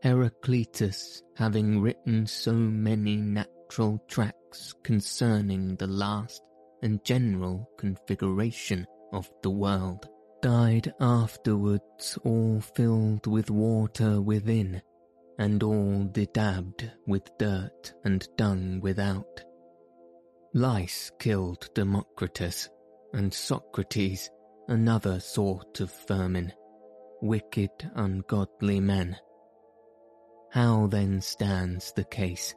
Heraclitus, 0.02 1.22
having 1.36 1.82
written 1.82 2.26
so 2.26 2.54
many 2.54 3.18
natural 3.18 4.00
tracts 4.08 4.74
concerning 4.84 5.76
the 5.76 5.88
last 5.88 6.42
and 6.82 7.04
general 7.04 7.70
configuration 7.78 8.88
of 9.12 9.30
the 9.44 9.50
world, 9.50 10.08
died 10.42 10.94
afterwards 11.02 12.18
all 12.24 12.62
filled 12.62 13.28
with 13.28 13.50
water 13.50 14.22
within, 14.22 14.82
and 15.38 15.62
all 15.64 16.06
bedabbed 16.06 16.90
with 17.06 17.24
dirt 17.38 17.94
and 18.06 18.28
dung 18.38 18.80
without. 18.82 19.44
Lice 20.54 21.12
killed 21.20 21.70
Democritus, 21.76 22.70
and 23.14 23.34
Socrates 23.34 24.30
another 24.70 25.20
sort 25.20 25.80
of 25.80 25.92
vermin, 26.08 26.54
wicked, 27.22 27.72
ungodly 27.96 28.80
men. 28.80 29.18
How 30.52 30.88
then 30.88 31.22
stands 31.22 31.92
the 31.94 32.06
case? 32.06 32.56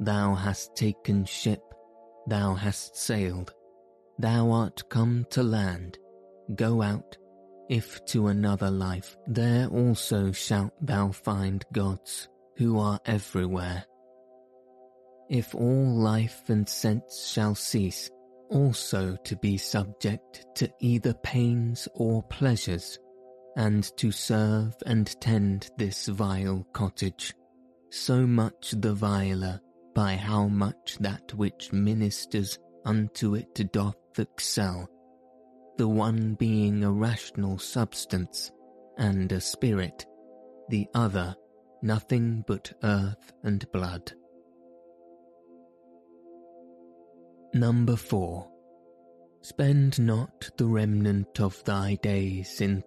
Thou 0.00 0.34
hast 0.34 0.76
taken 0.76 1.24
ship, 1.24 1.62
thou 2.26 2.54
hast 2.54 2.96
sailed, 2.96 3.54
thou 4.18 4.50
art 4.50 4.88
come 4.90 5.26
to 5.30 5.42
land, 5.42 5.98
go 6.54 6.82
out, 6.82 7.16
if 7.68 8.04
to 8.06 8.28
another 8.28 8.70
life, 8.70 9.16
there 9.26 9.66
also 9.68 10.30
shalt 10.30 10.72
thou 10.80 11.10
find 11.10 11.64
gods, 11.72 12.28
who 12.56 12.78
are 12.78 13.00
everywhere. 13.06 13.84
If 15.28 15.54
all 15.54 15.96
life 15.96 16.42
and 16.48 16.68
sense 16.68 17.26
shall 17.26 17.54
cease, 17.54 18.10
also 18.50 19.16
to 19.24 19.36
be 19.36 19.56
subject 19.56 20.46
to 20.56 20.70
either 20.80 21.14
pains 21.14 21.88
or 21.94 22.22
pleasures, 22.24 22.98
and 23.56 23.90
to 23.96 24.12
serve 24.12 24.74
and 24.84 25.18
tend 25.20 25.70
this 25.78 26.06
vile 26.06 26.66
cottage, 26.72 27.34
so 27.90 28.26
much 28.26 28.72
the 28.78 28.92
viler 28.92 29.60
by 29.94 30.14
how 30.14 30.46
much 30.46 30.98
that 31.00 31.32
which 31.34 31.72
ministers 31.72 32.58
unto 32.84 33.34
it 33.34 33.72
doth 33.72 33.96
excel, 34.18 34.88
the 35.78 35.88
one 35.88 36.34
being 36.34 36.84
a 36.84 36.92
rational 36.92 37.58
substance 37.58 38.52
and 38.98 39.32
a 39.32 39.40
spirit, 39.40 40.06
the 40.68 40.86
other 40.94 41.34
nothing 41.82 42.44
but 42.46 42.72
earth 42.82 43.32
and 43.44 43.64
blood. 43.72 44.12
Number 47.54 47.96
4. 47.96 48.50
Spend 49.42 49.98
not 50.00 50.50
the 50.58 50.66
remnant 50.66 51.40
of 51.40 51.62
thy 51.64 51.94
days 52.02 52.60
in 52.60 52.82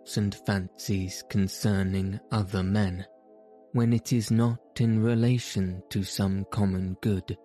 thoughts 0.00 0.16
and 0.16 0.34
fancies 0.46 1.22
concerning 1.28 2.18
other 2.32 2.62
men, 2.62 3.04
when 3.72 3.92
it 3.92 4.12
is 4.12 4.30
not 4.30 4.58
in 4.80 5.02
relation 5.02 5.82
to 5.90 6.02
some 6.02 6.44
common 6.50 6.96
good, 7.02 7.36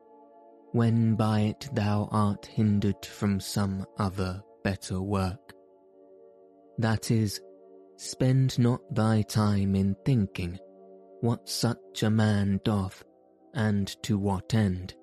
when 0.72 1.16
by 1.16 1.42
it 1.42 1.70
thou 1.74 2.08
art 2.12 2.46
hindered 2.46 3.06
from 3.06 3.40
some 3.40 3.86
other 3.98 4.42
better 4.64 5.02
work. 5.02 5.54
That 6.78 7.12
is, 7.12 7.42
spend 7.98 8.58
not 8.58 8.82
thy 8.94 9.22
time 9.22 9.76
in 9.76 9.96
thinking 10.06 10.58
what 11.22 11.50
such 11.50 12.04
a 12.04 12.10
man 12.10 12.60
doth, 12.64 13.04
and 13.54 13.88
to 14.04 14.18
what 14.18 14.54
end 14.54 14.96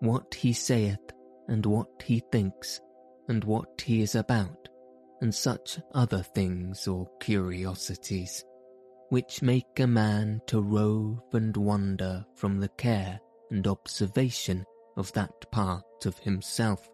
what 0.00 0.32
he 0.32 0.52
saith, 0.52 1.12
and 1.48 1.66
what 1.66 1.88
he 2.04 2.22
thinks, 2.30 2.80
and 3.28 3.42
what 3.42 3.80
he 3.80 4.00
is 4.00 4.14
about, 4.14 4.68
and 5.20 5.34
such 5.34 5.78
other 5.94 6.22
things 6.22 6.86
or 6.86 7.08
curiosities, 7.20 8.44
which 9.08 9.42
make 9.42 9.80
a 9.80 9.86
man 9.86 10.40
to 10.46 10.60
rove 10.60 11.20
and 11.32 11.56
wander 11.56 12.24
from 12.34 12.60
the 12.60 12.68
care 12.68 13.20
and 13.50 13.66
observation 13.66 14.64
of 14.96 15.12
that 15.12 15.50
part 15.50 16.06
of 16.06 16.18
himself, 16.18 16.88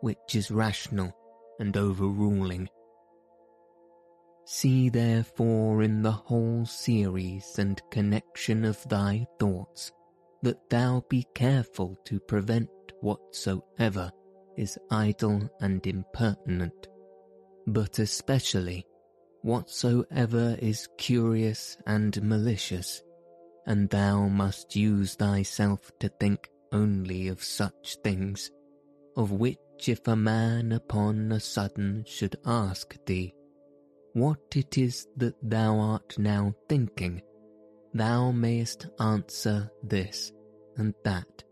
which 0.00 0.34
is 0.34 0.50
rational 0.50 1.12
and 1.58 1.76
overruling. 1.76 2.68
See 4.44 4.88
therefore 4.88 5.82
in 5.82 6.02
the 6.02 6.12
whole 6.12 6.64
series 6.66 7.58
and 7.58 7.80
connection 7.90 8.64
of 8.64 8.82
thy 8.88 9.26
thoughts 9.38 9.92
that 10.42 10.70
thou 10.70 11.02
be 11.08 11.26
careful 11.34 11.96
to 12.04 12.20
prevent 12.20 12.70
whatsoever 13.00 14.12
is 14.56 14.78
idle 14.90 15.48
and 15.60 15.84
impertinent, 15.86 16.88
but 17.66 17.98
especially 17.98 18.86
whatsoever 19.42 20.56
is 20.60 20.88
curious 20.98 21.76
and 21.86 22.20
malicious, 22.22 23.02
and 23.66 23.88
thou 23.90 24.28
must 24.28 24.76
use 24.76 25.14
thyself 25.14 25.90
to 26.00 26.08
think 26.08 26.48
only 26.72 27.28
of 27.28 27.42
such 27.42 27.96
things, 28.02 28.50
of 29.16 29.32
which 29.32 29.58
if 29.86 30.06
a 30.08 30.16
man 30.16 30.72
upon 30.72 31.30
a 31.32 31.40
sudden 31.40 32.04
should 32.06 32.36
ask 32.44 32.96
thee, 33.06 33.32
what 34.12 34.40
it 34.54 34.78
is 34.78 35.06
that 35.16 35.34
thou 35.42 35.78
art 35.78 36.18
now 36.18 36.54
thinking, 36.68 37.20
thou 37.92 38.30
mayest 38.30 38.86
answer 38.98 39.70
this 39.82 40.32
and 40.76 40.94
that, 41.04 41.44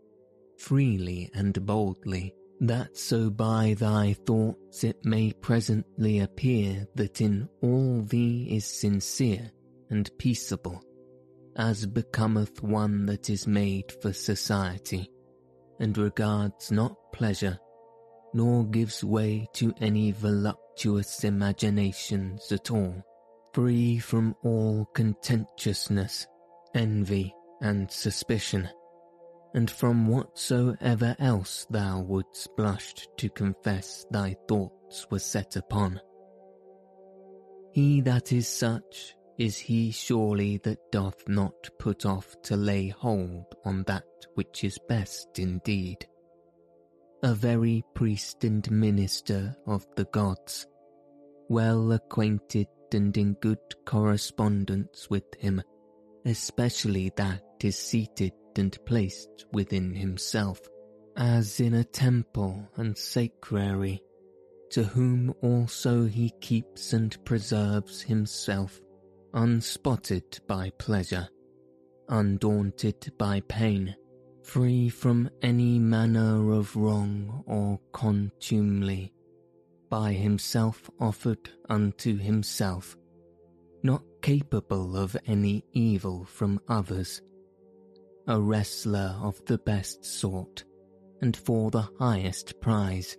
freely 0.57 1.29
and 1.33 1.65
boldly, 1.65 2.33
that 2.61 2.95
so 2.97 3.29
by 3.29 3.75
thy 3.77 4.13
thoughts 4.25 4.83
it 4.83 5.03
may 5.03 5.31
presently 5.33 6.19
appear 6.19 6.87
that 6.95 7.21
in 7.21 7.49
all 7.61 8.01
thee 8.01 8.47
is 8.51 8.65
sincere 8.65 9.51
and 9.89 10.09
peaceable, 10.17 10.81
as 11.57 11.85
becometh 11.85 12.63
one 12.63 13.05
that 13.05 13.29
is 13.29 13.47
made 13.47 13.91
for 14.01 14.13
society, 14.13 15.09
and 15.79 15.97
regards 15.97 16.71
not 16.71 16.95
pleasure, 17.13 17.59
nor 18.33 18.65
gives 18.65 19.03
way 19.03 19.47
to 19.53 19.73
any 19.81 20.11
voluptuous 20.11 21.23
imaginations 21.23 22.51
at 22.51 22.71
all, 22.71 22.95
free 23.53 23.99
from 23.99 24.35
all 24.43 24.85
contentiousness, 24.93 26.25
envy, 26.73 27.33
and 27.61 27.89
suspicion 27.91 28.69
and 29.55 29.71
from 29.71 30.05
whatsoever 30.07 31.15
else 31.17 31.65
thou 31.69 32.01
wouldst 32.01 32.53
blush 32.57 32.93
to 33.15 33.29
confess 33.29 34.05
thy 34.11 34.35
thoughts 34.49 35.07
were 35.09 35.17
set 35.17 35.55
upon. 35.55 35.99
He 37.71 38.01
that 38.01 38.33
is 38.33 38.49
such 38.49 39.15
is 39.37 39.57
he 39.57 39.91
surely 39.91 40.57
that 40.63 40.91
doth 40.91 41.27
not 41.29 41.69
put 41.79 42.05
off 42.05 42.35
to 42.43 42.57
lay 42.57 42.89
hold 42.89 43.45
on 43.63 43.83
that 43.87 44.03
which 44.33 44.65
is 44.65 44.77
best 44.89 45.39
indeed. 45.39 46.05
A 47.23 47.33
very 47.33 47.81
priest 47.93 48.43
and 48.43 48.69
minister 48.69 49.55
of 49.65 49.85
the 49.95 50.05
gods, 50.05 50.67
well 51.47 51.93
acquainted 51.93 52.67
and 52.93 53.15
in 53.15 53.33
good 53.35 53.59
correspondence 53.85 55.09
with 55.09 55.33
him, 55.39 55.61
especially 56.25 57.11
that 57.15 57.43
is 57.61 57.77
seated 57.77 58.33
and 58.57 58.77
placed 58.85 59.45
within 59.51 59.93
himself, 59.93 60.59
as 61.15 61.59
in 61.59 61.73
a 61.73 61.83
temple 61.83 62.67
and 62.75 62.97
sacrary, 62.97 64.01
to 64.71 64.83
whom 64.83 65.33
also 65.41 66.05
he 66.05 66.31
keeps 66.41 66.93
and 66.93 67.23
preserves 67.25 68.01
himself, 68.01 68.81
unspotted 69.33 70.39
by 70.47 70.69
pleasure, 70.77 71.27
undaunted 72.09 73.11
by 73.17 73.41
pain, 73.47 73.95
free 74.43 74.89
from 74.89 75.29
any 75.41 75.79
manner 75.79 76.51
of 76.51 76.75
wrong 76.75 77.43
or 77.47 77.79
contumely, 77.93 79.13
by 79.89 80.11
himself 80.11 80.89
offered 80.99 81.49
unto 81.69 82.17
himself, 82.17 82.95
not 83.83 84.03
capable 84.21 84.97
of 84.97 85.15
any 85.27 85.63
evil 85.73 86.25
from 86.25 86.59
others, 86.67 87.21
a 88.27 88.39
wrestler 88.39 89.15
of 89.21 89.43
the 89.45 89.57
best 89.59 90.03
sort, 90.03 90.63
and 91.21 91.35
for 91.37 91.69
the 91.71 91.87
highest 91.99 92.59
prize, 92.59 93.17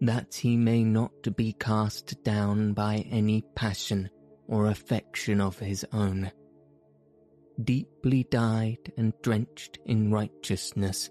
that 0.00 0.34
he 0.34 0.56
may 0.56 0.84
not 0.84 1.36
be 1.36 1.52
cast 1.54 2.22
down 2.22 2.72
by 2.72 2.96
any 3.10 3.42
passion 3.54 4.08
or 4.46 4.66
affection 4.66 5.40
of 5.40 5.58
his 5.58 5.84
own. 5.92 6.30
Deeply 7.62 8.24
dyed 8.24 8.92
and 8.96 9.12
drenched 9.22 9.78
in 9.86 10.10
righteousness, 10.10 11.10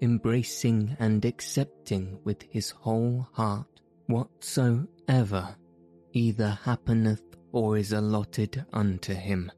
embracing 0.00 0.96
and 1.00 1.24
accepting 1.24 2.18
with 2.24 2.42
his 2.42 2.70
whole 2.70 3.26
heart 3.32 3.66
whatsoever 4.06 5.56
either 6.12 6.58
happeneth 6.64 7.22
or 7.52 7.76
is 7.76 7.92
allotted 7.92 8.64
unto 8.72 9.14
him, 9.14 9.50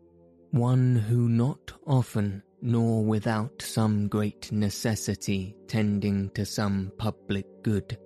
one 0.51 0.97
who 0.97 1.29
not 1.29 1.73
often 1.87 2.43
nor 2.63 3.05
without 3.05 3.61
some 3.61 4.07
great 4.07 4.53
necessity 4.53 5.57
tending 5.67 6.31
to 6.31 6.47
some 6.47 6.93
public 6.97 7.45
good, 7.63 7.99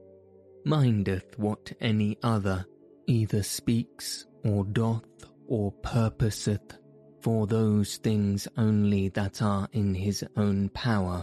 mindeth 0.65 1.39
what 1.39 1.71
any 1.81 2.17
other 2.23 2.65
either 3.07 3.43
speaks 3.43 4.27
or 4.45 4.65
doth 4.65 5.05
or 5.47 5.71
purposeth 5.83 6.79
for 7.21 7.47
those 7.47 7.99
things 7.99 8.49
only 8.57 9.09
that 9.11 9.43
are 9.43 9.69
in 9.73 9.95
his 9.95 10.25
own 10.37 10.71
power, 10.71 11.23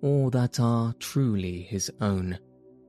or 0.00 0.30
that 0.30 0.58
are 0.58 0.94
truly 0.98 1.62
his 1.62 1.90
own, 2.00 2.38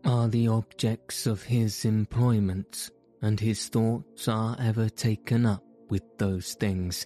are 0.05 0.29
the 0.29 0.47
objects 0.47 1.27
of 1.27 1.43
his 1.43 1.83
employments, 1.83 2.89
and 3.21 3.39
his 3.39 3.67
thoughts 3.67 4.27
are 4.27 4.55
ever 4.59 4.87
taken 4.87 5.45
up 5.45 5.63
with 5.89 6.03
those 6.17 6.53
things 6.53 7.05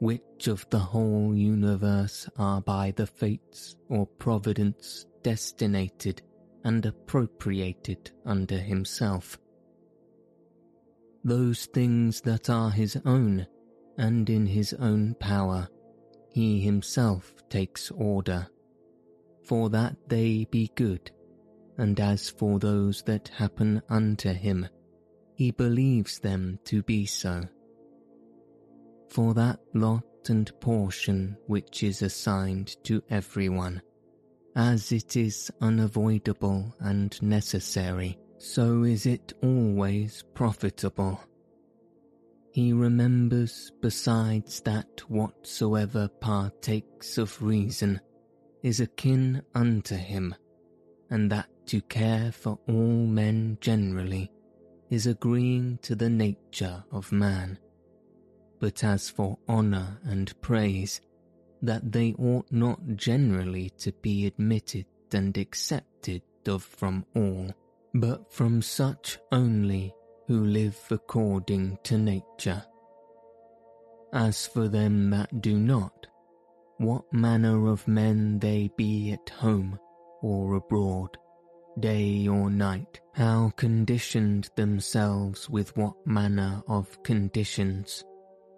which 0.00 0.48
of 0.48 0.66
the 0.70 0.78
whole 0.78 1.34
universe 1.34 2.28
are 2.36 2.60
by 2.60 2.92
the 2.92 3.06
fates 3.06 3.76
or 3.88 4.06
providence 4.06 5.06
destinated 5.22 6.22
and 6.64 6.84
appropriated 6.86 8.10
under 8.24 8.58
himself. 8.58 9.38
Those 11.22 11.66
things 11.66 12.20
that 12.22 12.50
are 12.50 12.70
his 12.70 12.98
own 13.04 13.46
and 13.96 14.28
in 14.28 14.46
his 14.46 14.74
own 14.74 15.14
power, 15.20 15.68
he 16.30 16.60
himself 16.60 17.32
takes 17.48 17.90
order, 17.90 18.46
for 19.44 19.70
that 19.70 19.96
they 20.08 20.46
be 20.50 20.70
good, 20.74 21.10
and 21.78 21.98
as 22.00 22.28
for 22.28 22.58
those 22.58 23.02
that 23.02 23.28
happen 23.28 23.80
unto 23.88 24.32
him, 24.32 24.66
he 25.34 25.50
believes 25.50 26.18
them 26.18 26.58
to 26.64 26.82
be 26.82 27.06
so 27.06 27.42
for 29.08 29.34
that 29.34 29.60
lot 29.74 30.04
and 30.28 30.50
portion 30.60 31.36
which 31.46 31.82
is 31.82 32.02
assigned 32.02 32.76
to 32.84 33.02
everyone. 33.10 33.82
As 34.56 34.92
it 34.92 35.16
is 35.16 35.50
unavoidable 35.60 36.74
and 36.80 37.20
necessary, 37.20 38.18
so 38.38 38.84
is 38.84 39.06
it 39.06 39.32
always 39.42 40.24
profitable. 40.34 41.20
He 42.52 42.72
remembers 42.72 43.72
besides 43.80 44.60
that 44.60 45.00
whatsoever 45.08 46.08
partakes 46.20 47.18
of 47.18 47.42
reason 47.42 48.00
is 48.62 48.80
akin 48.80 49.42
unto 49.54 49.96
him, 49.96 50.34
and 51.10 51.30
that 51.32 51.48
to 51.66 51.80
care 51.82 52.30
for 52.30 52.58
all 52.68 53.06
men 53.06 53.58
generally 53.60 54.30
is 54.90 55.06
agreeing 55.06 55.78
to 55.82 55.96
the 55.96 56.08
nature 56.08 56.84
of 56.92 57.10
man 57.10 57.58
but 58.64 58.82
as 58.82 59.10
for 59.10 59.36
honour 59.46 60.00
and 60.04 60.40
praise, 60.40 61.02
that 61.60 61.92
they 61.92 62.14
ought 62.14 62.50
not 62.50 62.80
generally 62.96 63.68
to 63.76 63.92
be 64.00 64.24
admitted 64.24 64.86
and 65.12 65.36
accepted 65.36 66.22
of 66.46 66.62
from 66.62 67.04
all, 67.14 67.52
but 67.92 68.32
from 68.32 68.62
such 68.62 69.18
only 69.30 69.94
who 70.26 70.46
live 70.46 70.78
according 70.90 71.76
to 71.82 71.98
nature. 71.98 72.64
As 74.14 74.46
for 74.46 74.66
them 74.66 75.10
that 75.10 75.42
do 75.42 75.58
not, 75.58 76.06
what 76.78 77.04
manner 77.12 77.66
of 77.68 77.86
men 77.86 78.38
they 78.38 78.70
be 78.78 79.12
at 79.12 79.28
home 79.28 79.78
or 80.22 80.54
abroad, 80.54 81.18
day 81.80 82.26
or 82.26 82.48
night, 82.48 83.02
how 83.12 83.52
conditioned 83.56 84.48
themselves 84.56 85.50
with 85.50 85.76
what 85.76 86.06
manner 86.06 86.62
of 86.66 87.02
conditions, 87.02 88.02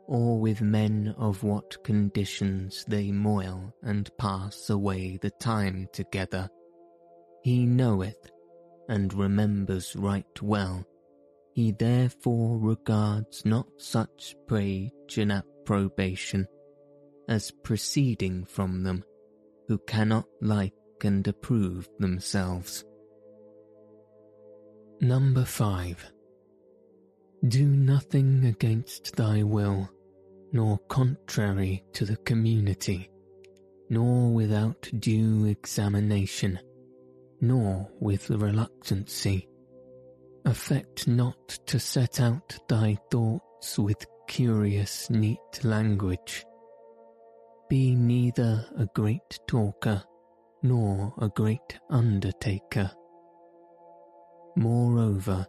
or 0.06 0.38
with 0.38 0.60
men 0.60 1.14
of 1.18 1.42
what 1.42 1.82
conditions 1.82 2.84
they 2.86 3.10
moil 3.10 3.74
and 3.82 4.10
pass 4.18 4.70
away 4.70 5.18
the 5.20 5.30
time 5.30 5.88
together. 5.92 6.48
He 7.42 7.66
knoweth 7.66 8.30
and 8.88 9.12
remembers 9.12 9.96
right 9.96 10.42
well. 10.42 10.84
He 11.54 11.72
therefore 11.72 12.58
regards 12.58 13.44
not 13.44 13.66
such 13.78 14.36
praise 14.46 14.90
and 15.16 15.32
approbation 15.32 16.46
as 17.28 17.50
proceeding 17.50 18.44
from 18.44 18.84
them 18.84 19.04
who 19.66 19.78
cannot 19.78 20.26
like 20.40 20.74
and 21.02 21.26
approve 21.26 21.88
themselves. 21.98 22.84
Number 25.00 25.44
5. 25.44 26.12
Do 27.48 27.66
nothing 27.66 28.44
against 28.46 29.14
thy 29.16 29.42
will 29.42 29.90
nor 30.52 30.78
contrary 30.88 31.84
to 31.92 32.04
the 32.04 32.16
community, 32.18 33.10
nor 33.90 34.32
without 34.32 34.88
due 34.98 35.46
examination, 35.46 36.58
nor 37.40 37.88
with 38.00 38.30
reluctancy. 38.30 39.48
Affect 40.44 41.08
not 41.08 41.48
to 41.66 41.78
set 41.80 42.20
out 42.20 42.56
thy 42.68 42.96
thoughts 43.10 43.78
with 43.78 44.06
curious 44.28 45.10
neat 45.10 45.64
language, 45.64 46.44
Be 47.68 47.96
neither 47.96 48.64
a 48.78 48.86
great 48.94 49.40
talker 49.48 50.02
nor 50.62 51.12
a 51.18 51.28
great 51.28 51.78
undertaker. 51.90 52.90
Moreover, 54.56 55.46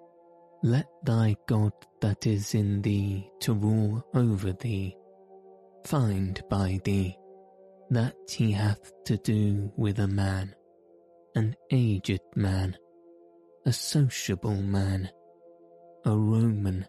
let 0.64 0.88
thy 1.03 1.36
God 1.47 1.72
that 2.01 2.26
is 2.26 2.53
in 2.55 2.82
thee 2.82 3.30
to 3.41 3.53
rule 3.53 4.05
over 4.14 4.53
thee, 4.53 4.95
find 5.86 6.41
by 6.49 6.80
thee 6.84 7.18
that 7.89 8.16
he 8.30 8.51
hath 8.51 8.91
to 9.05 9.18
do 9.18 9.72
with 9.78 9.99
a 9.99 10.08
man, 10.08 10.53
an 11.36 11.55
aged 11.72 12.22
man, 12.36 12.78
a 13.66 13.72
sociable 13.72 14.62
man, 14.62 15.10
a 16.05 16.18
Roman, 16.18 16.86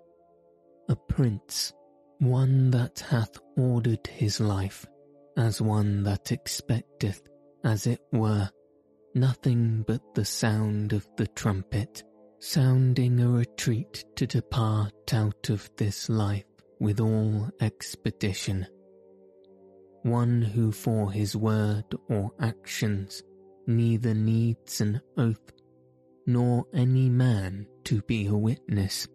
a 0.88 0.96
prince, 0.96 1.72
one 2.18 2.70
that 2.70 3.00
hath 3.00 3.38
ordered 3.56 4.06
his 4.06 4.40
life, 4.40 4.86
as 5.36 5.60
one 5.60 6.02
that 6.02 6.32
expecteth, 6.32 7.22
as 7.64 7.86
it 7.86 8.00
were, 8.12 8.50
nothing 9.14 9.84
but 9.86 10.00
the 10.14 10.24
sound 10.24 10.92
of 10.92 11.06
the 11.16 11.26
trumpet, 11.28 12.02
sounding 12.40 13.20
a 13.20 13.28
retreat 13.28 14.04
to 14.16 14.26
depart 14.26 15.12
out 15.12 15.50
of 15.50 15.68
this 15.76 16.08
life 16.08 16.44
with 16.80 17.00
all 17.00 17.48
expedition. 17.60 18.66
One 20.02 20.42
who 20.42 20.70
for 20.72 21.10
his 21.10 21.34
word 21.34 21.84
or 22.08 22.30
actions 22.40 23.22
neither 23.66 24.14
needs 24.14 24.80
an 24.80 25.00
oath 25.16 25.52
nor 26.26 26.66
any 26.72 27.08
man 27.08 27.66
to 27.84 28.00
be 28.02 28.26
a 28.26 28.34
witness. 28.34 29.08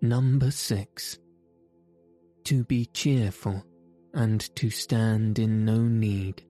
Number 0.00 0.50
six. 0.50 1.18
To 2.44 2.64
be 2.64 2.86
cheerful 2.86 3.62
and 4.14 4.40
to 4.56 4.70
stand 4.70 5.38
in 5.38 5.64
no 5.66 5.76
need 5.82 6.44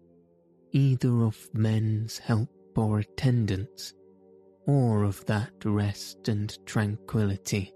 either 0.73 1.25
of 1.25 1.37
men's 1.55 2.19
help 2.19 2.51
or 2.79 3.01
attendance, 3.01 3.93
or 4.67 5.03
of 5.03 5.25
that 5.27 5.53
rest 5.65 6.29
and 6.29 6.57
tranquillity 6.67 7.73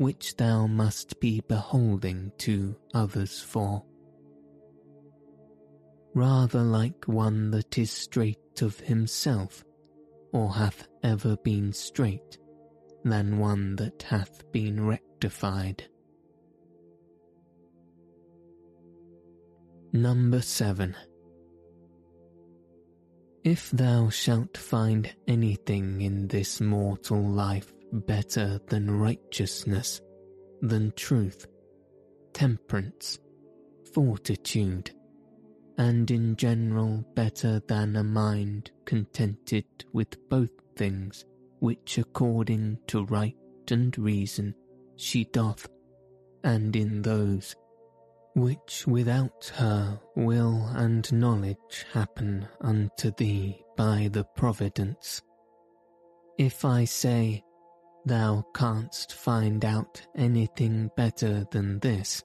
which 0.00 0.34
thou 0.36 0.66
must 0.66 1.20
be 1.20 1.42
beholding 1.46 2.32
to 2.38 2.74
others 2.94 3.38
for. 3.38 3.84
Rather 6.14 6.62
like 6.62 7.04
one 7.06 7.50
that 7.50 7.76
is 7.76 7.90
straight 7.90 8.62
of 8.62 8.80
himself, 8.80 9.62
or 10.32 10.54
hath 10.54 10.88
ever 11.02 11.36
been 11.44 11.70
straight, 11.70 12.38
than 13.04 13.38
one 13.38 13.76
that 13.76 14.02
hath 14.04 14.42
been 14.52 14.86
rectified. 14.86 15.84
Number 19.92 20.40
7 20.40 20.96
if 23.44 23.70
thou 23.70 24.08
shalt 24.10 24.56
find 24.56 25.12
anything 25.26 26.02
in 26.02 26.28
this 26.28 26.60
mortal 26.60 27.22
life 27.22 27.72
better 27.92 28.60
than 28.68 28.90
righteousness, 28.90 30.00
than 30.60 30.92
truth, 30.96 31.46
temperance, 32.32 33.18
fortitude, 33.94 34.90
and 35.78 36.10
in 36.10 36.36
general 36.36 37.02
better 37.14 37.60
than 37.66 37.96
a 37.96 38.04
mind 38.04 38.70
contented 38.84 39.64
with 39.92 40.28
both 40.28 40.50
things 40.76 41.24
which 41.60 41.98
according 41.98 42.78
to 42.86 43.04
right 43.06 43.36
and 43.70 43.96
reason 43.98 44.54
she 44.96 45.24
doth, 45.26 45.66
and 46.44 46.76
in 46.76 47.00
those 47.02 47.54
which 48.34 48.86
without 48.86 49.52
her 49.56 50.00
will 50.14 50.64
and 50.74 51.12
knowledge 51.12 51.86
happen 51.92 52.46
unto 52.60 53.10
thee 53.12 53.62
by 53.76 54.08
the 54.12 54.24
providence. 54.36 55.20
If 56.38 56.64
I 56.64 56.84
say, 56.84 57.42
thou 58.04 58.44
canst 58.54 59.12
find 59.12 59.64
out 59.64 60.00
anything 60.16 60.90
better 60.96 61.44
than 61.50 61.80
this, 61.80 62.22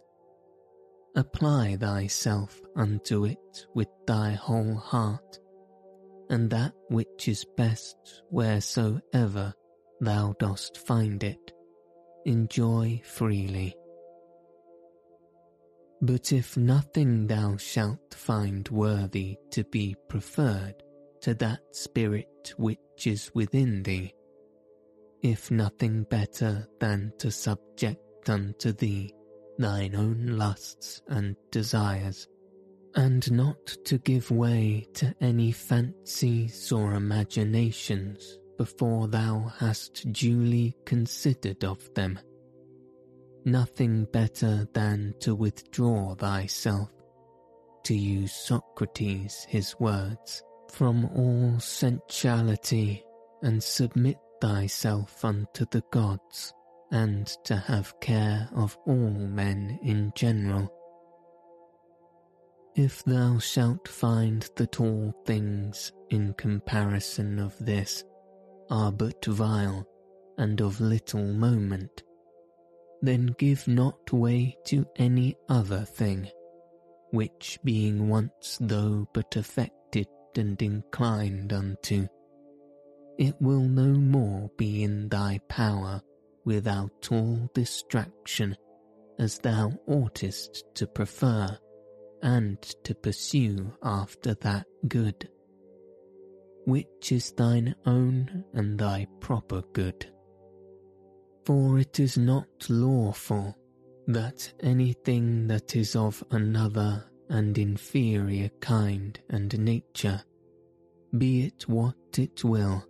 apply 1.15 1.77
thyself 1.77 2.61
unto 2.75 3.25
it 3.25 3.65
with 3.73 3.89
thy 4.05 4.31
whole 4.31 4.75
heart, 4.75 5.39
and 6.29 6.49
that 6.51 6.73
which 6.89 7.27
is 7.27 7.45
best 7.57 8.23
wheresoever 8.29 9.53
thou 9.99 10.35
dost 10.39 10.77
find 10.77 11.23
it, 11.23 11.51
enjoy 12.25 13.01
freely 13.03 13.75
but 16.01 16.31
if 16.31 16.57
nothing 16.57 17.27
thou 17.27 17.57
shalt 17.57 18.13
find 18.13 18.67
worthy 18.69 19.37
to 19.51 19.63
be 19.65 19.95
preferred 20.07 20.75
to 21.21 21.33
that 21.33 21.61
spirit 21.71 22.53
which 22.57 22.77
is 23.05 23.31
within 23.33 23.81
thee, 23.83 24.13
if 25.21 25.49
nothing 25.49 26.03
better 26.03 26.67
than 26.79 27.11
to 27.17 27.31
subject 27.31 28.29
unto 28.29 28.71
thee 28.71 29.13
thine 29.57 29.95
own 29.95 30.37
lusts 30.37 31.01
and 31.07 31.35
desires, 31.51 32.27
and 32.95 33.31
not 33.31 33.65
to 33.85 33.97
give 33.99 34.29
way 34.31 34.87
to 34.93 35.13
any 35.21 35.51
fancies 35.51 36.71
or 36.71 36.93
imaginations 36.93 38.37
before 38.57 39.07
thou 39.07 39.51
hast 39.57 40.11
duly 40.13 40.75
considered 40.85 41.63
of 41.63 41.93
them 41.93 42.19
nothing 43.45 44.05
better 44.11 44.67
than 44.73 45.13
to 45.19 45.35
withdraw 45.35 46.15
thyself, 46.15 46.89
to 47.83 47.95
use 47.95 48.33
Socrates 48.33 49.45
his 49.47 49.75
words, 49.79 50.43
from 50.71 51.05
all 51.15 51.59
sensuality 51.59 53.03
and 53.43 53.63
submit 53.63 54.17
thyself 54.41 55.23
unto 55.23 55.65
the 55.71 55.83
gods, 55.91 56.53
and 56.91 57.27
to 57.43 57.55
have 57.55 57.99
care 57.99 58.49
of 58.55 58.77
all 58.85 59.11
men 59.11 59.79
in 59.83 60.11
general. 60.15 60.71
If 62.75 63.03
thou 63.05 63.37
shalt 63.39 63.87
find 63.87 64.49
that 64.57 64.81
all 64.81 65.13
things 65.25 65.93
in 66.09 66.33
comparison 66.33 67.39
of 67.39 67.57
this 67.63 68.03
are 68.69 68.91
but 68.91 69.23
vile 69.23 69.87
and 70.37 70.59
of 70.59 70.81
little 70.81 71.23
moment, 71.23 72.03
then 73.07 73.35
give 73.37 73.67
not 73.67 74.11
way 74.11 74.57
to 74.65 74.85
any 74.95 75.35
other 75.49 75.81
thing, 75.81 76.27
which 77.11 77.59
being 77.63 78.09
once 78.09 78.57
though 78.59 79.07
but 79.13 79.35
affected 79.35 80.07
and 80.37 80.61
inclined 80.61 81.53
unto, 81.53 82.07
it 83.17 83.35
will 83.39 83.61
no 83.61 83.87
more 83.87 84.49
be 84.57 84.83
in 84.83 85.07
thy 85.07 85.39
power 85.47 86.01
without 86.43 87.07
all 87.11 87.49
distraction, 87.53 88.55
as 89.17 89.39
thou 89.39 89.71
oughtest 89.87 90.65
to 90.75 90.85
prefer 90.85 91.57
and 92.21 92.61
to 92.83 92.93
pursue 92.93 93.71
after 93.81 94.33
that 94.35 94.65
good, 94.87 95.29
which 96.65 97.11
is 97.11 97.31
thine 97.31 97.75
own 97.85 98.43
and 98.53 98.77
thy 98.77 99.07
proper 99.21 99.61
good. 99.73 100.11
For 101.45 101.77
it 101.77 101.99
is 101.99 102.17
not 102.17 102.47
lawful 102.69 103.55
that 104.07 104.51
anything 104.61 105.45
that 105.47 105.75
is 105.75 105.95
of 105.95 106.23
another 106.31 107.05
and 107.29 107.55
inferior 107.55 108.49
kind 108.61 109.19
and 109.29 109.55
nature, 109.59 110.23
be 111.15 111.45
it 111.45 111.69
what 111.69 111.95
it 112.17 112.43
will, 112.43 112.83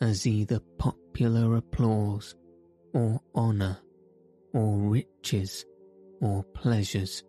as 0.00 0.28
either 0.28 0.60
popular 0.78 1.56
applause, 1.56 2.36
or 2.94 3.20
honour, 3.34 3.78
or 4.52 4.78
riches, 4.78 5.64
or 6.20 6.44
pleasures, 6.54 7.24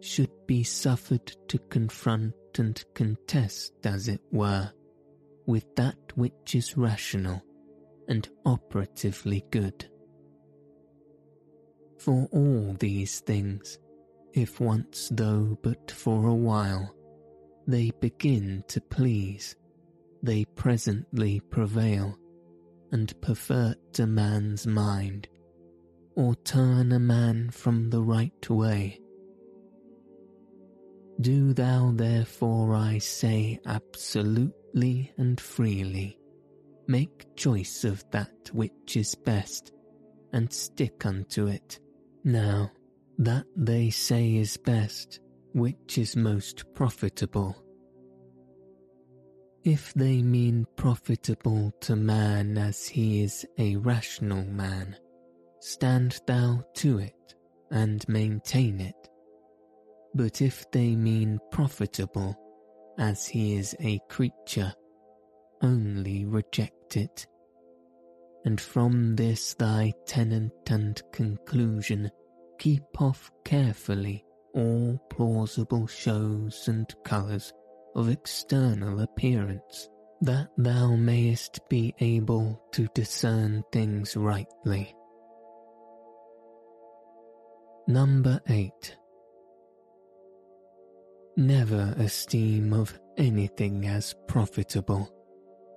should 0.00 0.32
be 0.48 0.64
suffered 0.64 1.26
to 1.46 1.58
confront 1.70 2.34
and 2.58 2.84
contest, 2.94 3.74
as 3.84 4.08
it 4.08 4.22
were, 4.32 4.72
with 5.46 5.72
that 5.76 5.98
which 6.16 6.56
is 6.56 6.76
rational 6.76 7.42
and 8.08 8.28
operatively 8.46 9.44
good. 9.50 9.86
For 11.98 12.28
all 12.32 12.74
these 12.78 13.20
things, 13.20 13.78
if 14.32 14.60
once 14.60 15.10
though 15.12 15.58
but 15.62 15.90
for 15.90 16.26
a 16.26 16.34
while, 16.34 16.94
they 17.66 17.90
begin 18.00 18.64
to 18.68 18.80
please, 18.80 19.56
they 20.22 20.44
presently 20.56 21.40
prevail, 21.40 22.16
and 22.92 23.20
pervert 23.20 23.98
a 23.98 24.06
man's 24.06 24.66
mind, 24.66 25.28
or 26.16 26.34
turn 26.36 26.92
a 26.92 26.98
man 26.98 27.50
from 27.50 27.90
the 27.90 28.02
right 28.02 28.48
way. 28.48 28.98
Do 31.20 31.52
thou 31.52 31.92
therefore, 31.94 32.74
I 32.74 32.98
say, 32.98 33.58
absolutely 33.66 35.12
and 35.18 35.38
freely, 35.40 36.18
Make 36.90 37.36
choice 37.36 37.84
of 37.84 38.02
that 38.12 38.50
which 38.52 38.96
is 38.96 39.14
best, 39.14 39.72
and 40.32 40.50
stick 40.50 41.04
unto 41.04 41.46
it. 41.46 41.78
Now, 42.24 42.72
that 43.18 43.44
they 43.54 43.90
say 43.90 44.36
is 44.36 44.56
best, 44.56 45.20
which 45.52 45.98
is 45.98 46.16
most 46.16 46.64
profitable. 46.74 47.62
If 49.64 49.92
they 49.92 50.22
mean 50.22 50.66
profitable 50.76 51.72
to 51.80 51.94
man 51.94 52.56
as 52.56 52.88
he 52.88 53.22
is 53.22 53.44
a 53.58 53.76
rational 53.76 54.44
man, 54.44 54.96
stand 55.60 56.20
thou 56.26 56.64
to 56.76 57.00
it 57.00 57.34
and 57.70 58.08
maintain 58.08 58.80
it. 58.80 59.10
But 60.14 60.40
if 60.40 60.70
they 60.70 60.96
mean 60.96 61.38
profitable 61.50 62.34
as 62.98 63.26
he 63.26 63.56
is 63.56 63.76
a 63.80 64.00
creature, 64.08 64.72
only 65.60 66.24
reject 66.24 66.77
it. 66.96 67.26
And 68.44 68.60
from 68.60 69.16
this 69.16 69.54
thy 69.54 69.92
tenant 70.06 70.52
and 70.70 71.00
conclusion 71.12 72.10
keep 72.58 73.00
off 73.00 73.30
carefully 73.44 74.24
all 74.54 74.98
plausible 75.10 75.86
shows 75.86 76.66
and 76.68 76.92
colours 77.04 77.52
of 77.94 78.08
external 78.08 79.00
appearance, 79.00 79.88
that 80.22 80.48
thou 80.56 80.96
mayest 80.96 81.60
be 81.68 81.94
able 82.00 82.60
to 82.72 82.88
discern 82.94 83.62
things 83.72 84.16
rightly. 84.16 84.94
Number 87.86 88.40
8. 88.48 88.96
Never 91.36 91.94
esteem 91.98 92.72
of 92.72 92.98
anything 93.16 93.86
as 93.86 94.14
profitable, 94.26 95.08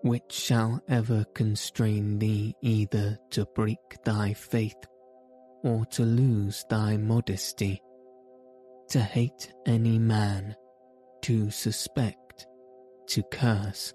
which 0.04 0.32
shall 0.32 0.82
ever 0.88 1.24
constrain 1.36 2.18
thee 2.18 2.56
either 2.62 3.18
to 3.30 3.46
break 3.56 3.78
thy 4.04 4.34
faith 4.34 4.76
or 5.64 5.86
to 5.86 6.04
lose 6.04 6.66
thy 6.70 6.98
modesty, 6.98 7.80
to 8.90 9.00
hate 9.00 9.54
any 9.66 10.00
man, 10.00 10.56
to 11.22 11.52
suspect, 11.52 12.48
to 13.08 13.22
curse, 13.32 13.94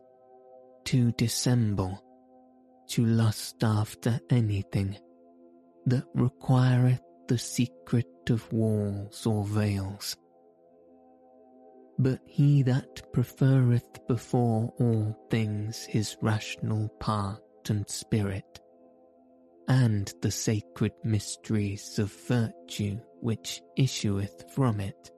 to 0.85 1.11
dissemble, 1.13 2.01
to 2.89 3.05
lust 3.05 3.65
after 3.65 4.21
anything 4.31 4.97
that 5.87 6.05
requireth 6.15 7.01
the 7.27 7.39
secret 7.39 8.07
of 8.31 8.53
walls 8.53 9.27
or 9.27 9.45
veils. 9.45 10.17
But 11.99 12.21
he 12.27 12.63
that 12.63 13.11
preferreth 13.13 14.07
before 14.07 14.73
all 14.79 15.17
things 15.31 15.85
his 15.85 16.17
rational 16.21 16.89
part 17.01 17.41
and 17.71 17.89
spirit, 17.89 18.61
and 19.67 20.13
the 20.21 20.31
sacred 20.31 20.93
mysteries 21.05 21.99
of 21.99 22.13
virtue 22.29 22.99
which 23.21 23.63
issueth 23.79 24.51
from 24.53 24.81
it, 24.81 25.11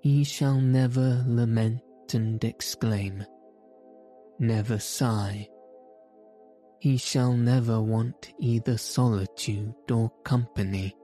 he 0.00 0.22
shall 0.22 0.60
never 0.60 1.24
lament 1.26 1.82
and 2.12 2.42
exclaim, 2.44 3.24
never 4.38 4.78
sigh. 4.78 5.48
He 6.78 6.96
shall 6.96 7.32
never 7.32 7.80
want 7.80 8.32
either 8.38 8.76
solitude 8.76 9.74
or 9.90 10.10
company, 10.24 10.94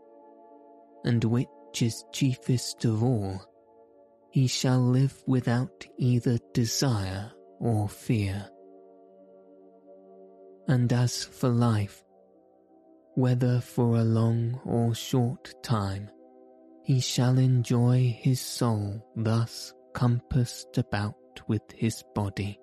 and 1.05 1.25
which 1.25 1.49
is 1.81 2.05
chiefest 2.13 2.85
of 2.85 3.03
all, 3.03 3.41
he 4.35 4.49
shall 4.49 4.81
live 4.81 5.23
without 5.29 5.87
either 5.97 6.37
desire 6.53 7.31
or 7.61 7.89
fear. 7.89 8.45
And 10.67 10.93
as 10.93 11.23
for 11.23 11.49
life, 11.49 12.03
whether 13.15 13.61
for 13.61 13.95
a 13.95 14.03
long 14.03 14.61
or 14.65 14.93
short 14.93 15.55
time, 15.63 16.11
he 16.83 16.99
shall 16.99 17.39
enjoy 17.39 18.13
his 18.19 18.41
soul 18.41 19.07
thus 19.15 19.73
compassed 19.95 20.79
about 20.79 21.15
with 21.47 21.63
his 21.73 22.03
body. 22.13 22.59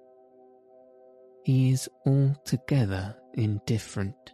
He 1.45 1.72
is 1.72 1.88
altogether 2.05 3.15
indifferent. 3.36 4.34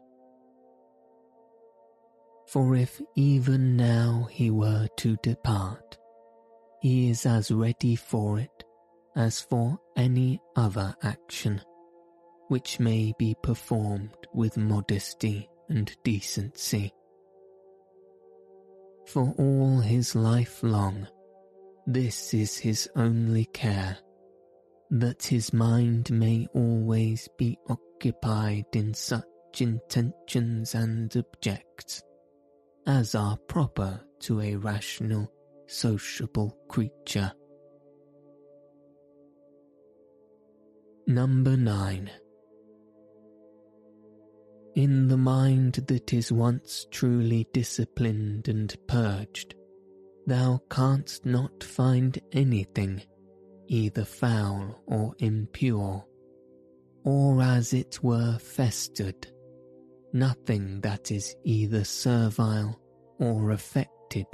For 2.48 2.76
if 2.76 3.00
even 3.16 3.78
now 3.78 4.28
he 4.32 4.50
were 4.50 4.88
to 4.98 5.18
depart, 5.22 6.00
he 6.88 7.10
is 7.10 7.26
as 7.26 7.52
ready 7.52 7.98
for 7.98 8.40
it 8.40 8.64
as 9.14 9.42
for 9.42 9.78
any 9.98 10.42
other 10.56 10.96
action 11.04 11.62
which 12.48 12.80
may 12.80 13.14
be 13.20 13.36
performed 13.44 14.16
with 14.34 14.56
modesty 14.56 15.50
and 15.68 15.94
decency. 16.06 16.94
For 19.06 19.36
all 19.38 19.82
his 19.82 20.16
life 20.16 20.64
long, 20.64 21.08
this 21.86 22.34
is 22.34 22.58
his 22.58 22.90
only 22.96 23.44
care, 23.46 23.98
that 24.90 25.24
his 25.24 25.52
mind 25.52 26.10
may 26.10 26.48
always 26.54 27.28
be 27.38 27.58
occupied 27.68 28.68
in 28.72 28.94
such 28.94 29.26
intentions 29.60 30.74
and 30.74 31.14
objects 31.18 32.02
as 32.86 33.14
are 33.14 33.36
proper 33.50 34.00
to 34.22 34.40
a 34.40 34.56
rational, 34.56 35.30
sociable 35.68 36.58
creature. 36.68 37.32
Number 41.08 41.56
9 41.56 42.10
in 44.78 45.08
the 45.08 45.18
mind 45.18 45.74
that 45.88 46.14
is 46.14 46.32
once 46.32 46.86
truly 46.92 47.48
disciplined 47.52 48.48
and 48.48 48.76
purged, 48.88 49.56
thou 50.28 50.62
canst 50.70 51.26
not 51.26 51.64
find 51.64 52.20
anything 52.32 53.02
either 53.68 54.06
foul 54.06 54.84
or 54.86 55.16
impure, 55.18 56.06
or 57.04 57.42
as 57.42 57.74
it 57.74 58.04
were 58.04 58.38
festered, 58.38 59.26
nothing 60.14 60.80
that 60.82 61.10
is 61.10 61.36
either 61.44 61.84
servile 61.84 62.80
or 63.20 63.50
affected, 63.50 64.28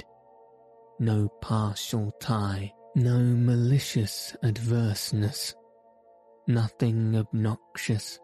no 0.98 1.28
partial 1.40 2.12
tie, 2.20 2.72
no 2.94 3.18
malicious 3.18 4.36
adverseness, 4.42 5.54
nothing 6.46 7.16
obnoxious, 7.16 8.18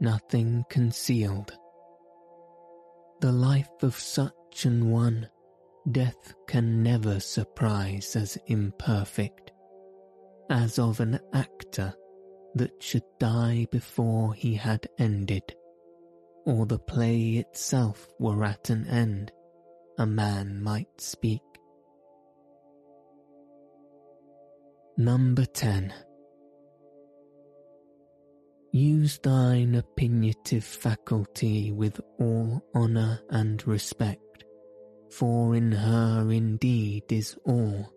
nothing 0.00 0.64
concealed. 0.70 1.52
The 3.20 3.32
life 3.32 3.82
of 3.82 3.98
such 3.98 4.64
an 4.64 4.90
one 4.90 5.28
death 5.90 6.34
can 6.46 6.82
never 6.82 7.18
surprise 7.18 8.14
as 8.14 8.38
imperfect, 8.46 9.52
as 10.50 10.78
of 10.78 11.00
an 11.00 11.18
actor 11.32 11.94
that 12.54 12.82
should 12.82 13.04
die 13.18 13.66
before 13.70 14.34
he 14.34 14.54
had 14.54 14.86
ended, 14.98 15.54
or 16.46 16.66
the 16.66 16.78
play 16.78 17.32
itself 17.32 18.08
were 18.18 18.44
at 18.44 18.70
an 18.70 18.86
end, 18.86 19.32
a 19.98 20.06
man 20.06 20.62
might 20.62 21.00
speak. 21.00 21.42
Number 25.00 25.44
10 25.44 25.94
Use 28.72 29.20
thine 29.20 29.76
opiniative 29.76 30.64
faculty 30.64 31.70
with 31.70 32.00
all 32.18 32.64
honour 32.74 33.20
and 33.30 33.64
respect, 33.64 34.42
for 35.08 35.54
in 35.54 35.70
her 35.70 36.32
indeed 36.32 37.04
is 37.12 37.36
all. 37.44 37.92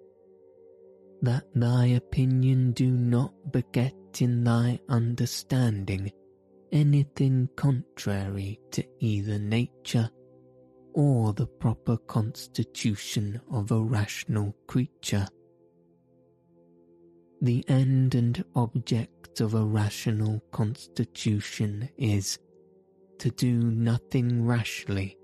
That 1.24 1.46
thy 1.56 1.88
opinion 1.88 2.74
do 2.74 2.92
not 2.92 3.34
beget 3.52 3.96
in 4.20 4.44
thy 4.44 4.80
understanding 4.88 6.12
anything 6.72 7.50
contrary 7.56 8.60
to 8.74 8.84
either 9.00 9.40
nature 9.40 10.08
or 10.94 11.34
the 11.34 11.48
proper 11.48 11.98
constitution 11.98 13.42
of 13.52 13.72
a 13.72 13.82
rational 13.82 14.56
creature. 14.68 15.26
The 17.44 17.68
end 17.68 18.14
and 18.14 18.44
object 18.56 19.42
of 19.42 19.56
a 19.56 19.66
rational 19.66 20.44
constitution 20.52 21.90
is 21.98 22.38
to 23.18 23.32
do 23.32 23.72
nothing 23.72 24.46
rashly, 24.46 25.18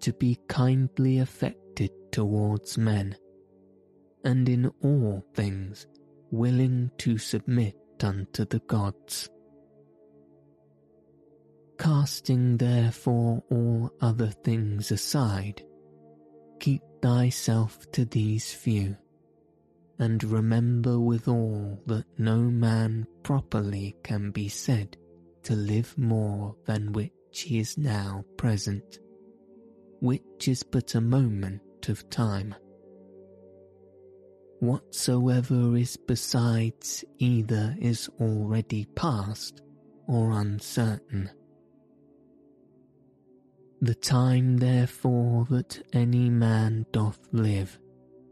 to 0.00 0.12
be 0.14 0.36
kindly 0.48 1.20
affected 1.20 1.92
towards 2.10 2.76
men, 2.76 3.16
and 4.24 4.48
in 4.48 4.66
all 4.82 5.24
things 5.34 5.86
willing 6.32 6.90
to 6.98 7.16
submit 7.16 7.76
unto 8.02 8.44
the 8.44 8.58
gods. 8.66 9.30
Casting 11.78 12.56
therefore 12.56 13.40
all 13.52 13.92
other 14.00 14.30
things 14.42 14.90
aside, 14.90 15.62
keep 16.58 16.82
thyself 17.00 17.88
to 17.92 18.04
these 18.04 18.52
few 18.52 18.96
and 19.98 20.22
remember 20.24 20.98
withal 20.98 21.80
that 21.86 22.06
no 22.18 22.36
man 22.36 23.06
properly 23.22 23.96
can 24.02 24.30
be 24.30 24.48
said 24.48 24.96
to 25.44 25.54
live 25.54 25.96
more 25.96 26.56
than 26.64 26.92
which 26.92 27.12
he 27.32 27.58
is 27.58 27.78
now 27.78 28.24
present, 28.36 28.98
which 30.00 30.48
is 30.48 30.62
but 30.62 30.94
a 30.94 31.00
moment 31.00 31.60
of 31.88 32.08
time. 32.10 32.54
Whatsoever 34.60 35.76
is 35.76 35.96
besides 35.96 37.04
either 37.18 37.76
is 37.78 38.08
already 38.20 38.86
past 38.96 39.60
or 40.08 40.32
uncertain. 40.32 41.30
The 43.82 43.94
time 43.94 44.56
therefore 44.56 45.44
that 45.50 45.82
any 45.92 46.30
man 46.30 46.86
doth 46.92 47.18
live 47.32 47.78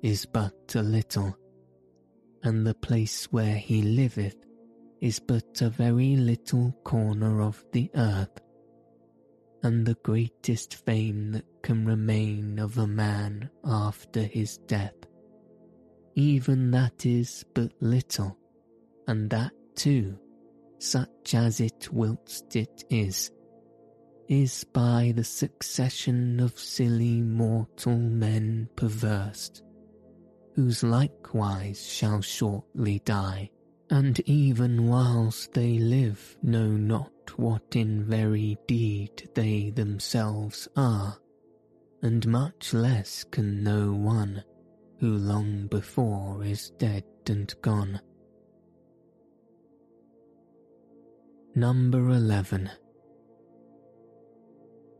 is 0.02 0.24
but 0.24 0.74
a 0.74 0.82
little, 0.82 1.36
and 2.42 2.66
the 2.66 2.74
place 2.74 3.26
where 3.30 3.56
he 3.56 3.82
liveth 3.82 4.36
is 5.00 5.18
but 5.18 5.60
a 5.60 5.68
very 5.68 6.16
little 6.16 6.72
corner 6.84 7.42
of 7.42 7.64
the 7.72 7.90
earth, 7.94 8.40
and 9.62 9.86
the 9.86 9.96
greatest 10.02 10.74
fame 10.86 11.32
that 11.32 11.46
can 11.62 11.84
remain 11.84 12.58
of 12.58 12.78
a 12.78 12.86
man 12.86 13.48
after 13.64 14.22
his 14.22 14.58
death, 14.58 14.94
even 16.14 16.70
that 16.70 17.06
is 17.06 17.44
but 17.54 17.72
little, 17.80 18.36
and 19.06 19.30
that 19.30 19.52
too, 19.74 20.18
such 20.78 21.34
as 21.34 21.60
it 21.60 21.88
whilst 21.92 22.56
it 22.56 22.84
is, 22.90 23.30
is 24.28 24.64
by 24.72 25.12
the 25.14 25.24
succession 25.24 26.40
of 26.40 26.58
silly 26.58 27.20
mortal 27.20 27.98
men 27.98 28.68
perversed, 28.76 29.62
whose 30.54 30.82
likewise 30.82 31.86
shall 31.86 32.20
shortly 32.20 33.00
die, 33.04 33.50
and 33.90 34.20
even 34.20 34.86
whilst 34.88 35.52
they 35.52 35.78
live 35.78 36.36
know 36.42 36.68
not 36.68 37.10
what 37.36 37.74
in 37.74 38.04
very 38.04 38.56
deed 38.66 39.28
they 39.34 39.70
themselves 39.70 40.68
are, 40.76 41.16
and 42.02 42.26
much 42.26 42.74
less 42.74 43.24
can 43.24 43.62
know 43.62 43.92
one 43.92 44.42
who 44.98 45.16
long 45.16 45.66
before 45.68 46.44
is 46.44 46.70
dead 46.78 47.04
and 47.26 47.54
gone. 47.62 48.00
Number 51.54 52.08
11 52.10 52.70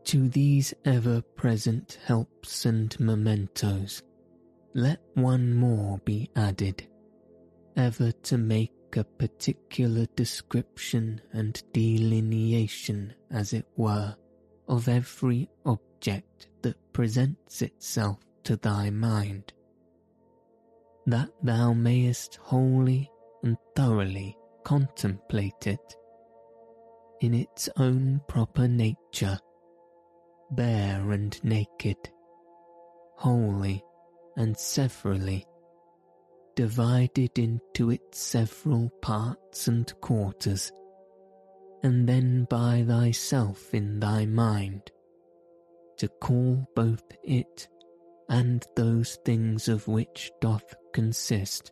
to 0.05 0.27
these 0.29 0.73
ever 0.85 1.21
present 1.21 1.97
helps 2.05 2.65
and 2.65 2.97
mementos, 2.99 4.03
let 4.73 4.99
one 5.13 5.53
more 5.53 5.99
be 6.05 6.29
added, 6.35 6.87
ever 7.75 8.11
to 8.11 8.37
make 8.37 8.71
a 8.95 9.03
particular 9.03 10.05
description 10.15 11.21
and 11.31 11.61
delineation, 11.73 13.13
as 13.31 13.53
it 13.53 13.67
were, 13.75 14.15
of 14.67 14.87
every 14.87 15.49
object 15.65 16.47
that 16.61 16.93
presents 16.93 17.61
itself 17.61 18.19
to 18.43 18.55
thy 18.57 18.89
mind, 18.89 19.53
that 21.05 21.29
thou 21.41 21.73
mayest 21.73 22.35
wholly 22.35 23.09
and 23.43 23.57
thoroughly 23.75 24.37
contemplate 24.63 25.67
it 25.67 25.95
in 27.21 27.33
its 27.33 27.69
own 27.77 28.21
proper 28.27 28.67
nature 28.67 29.37
bare 30.51 31.11
and 31.11 31.43
naked, 31.43 31.97
wholly 33.15 33.83
and 34.35 34.57
severally, 34.57 35.45
divided 36.55 37.37
into 37.37 37.91
its 37.91 38.19
several 38.19 38.89
parts 39.01 39.67
and 39.67 39.93
quarters, 40.01 40.71
and 41.83 42.07
then 42.07 42.45
by 42.49 42.83
thyself 42.87 43.73
in 43.73 43.99
thy 43.99 44.25
mind, 44.25 44.89
to 45.97 46.07
call 46.07 46.65
both 46.75 47.03
it 47.23 47.67
and 48.29 48.65
those 48.75 49.17
things 49.25 49.67
of 49.67 49.87
which 49.87 50.31
doth 50.41 50.73
consist, 50.93 51.71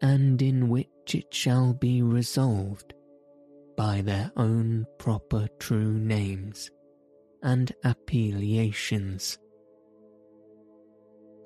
and 0.00 0.40
in 0.42 0.68
which 0.68 1.14
it 1.14 1.32
shall 1.32 1.72
be 1.72 2.02
resolved 2.02 2.94
by 3.76 4.00
their 4.00 4.30
own 4.36 4.84
proper 4.98 5.48
true 5.58 5.92
names 5.98 6.70
and 7.42 7.72
appellations. 7.84 9.38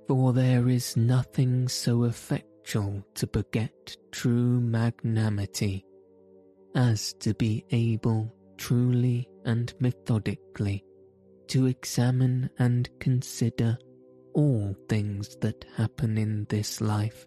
For 0.09 0.33
there 0.33 0.69
is 0.69 0.97
nothing 0.97 1.69
so 1.69 2.05
effectual 2.05 3.05
to 3.15 3.27
beget 3.27 3.97
true 4.13 4.61
magnanimity 4.61 5.85
as 6.75 7.13
to 7.15 7.35
be 7.35 7.65
able 7.71 8.33
truly 8.57 9.29
and 9.45 9.73
methodically 9.81 10.85
to 11.49 11.67
examine 11.67 12.51
and 12.59 12.89
consider 13.01 13.79
all 14.35 14.75
things 14.89 15.37
that 15.41 15.65
happen 15.77 16.19
in 16.19 16.47
this 16.49 16.81
life, 16.81 17.27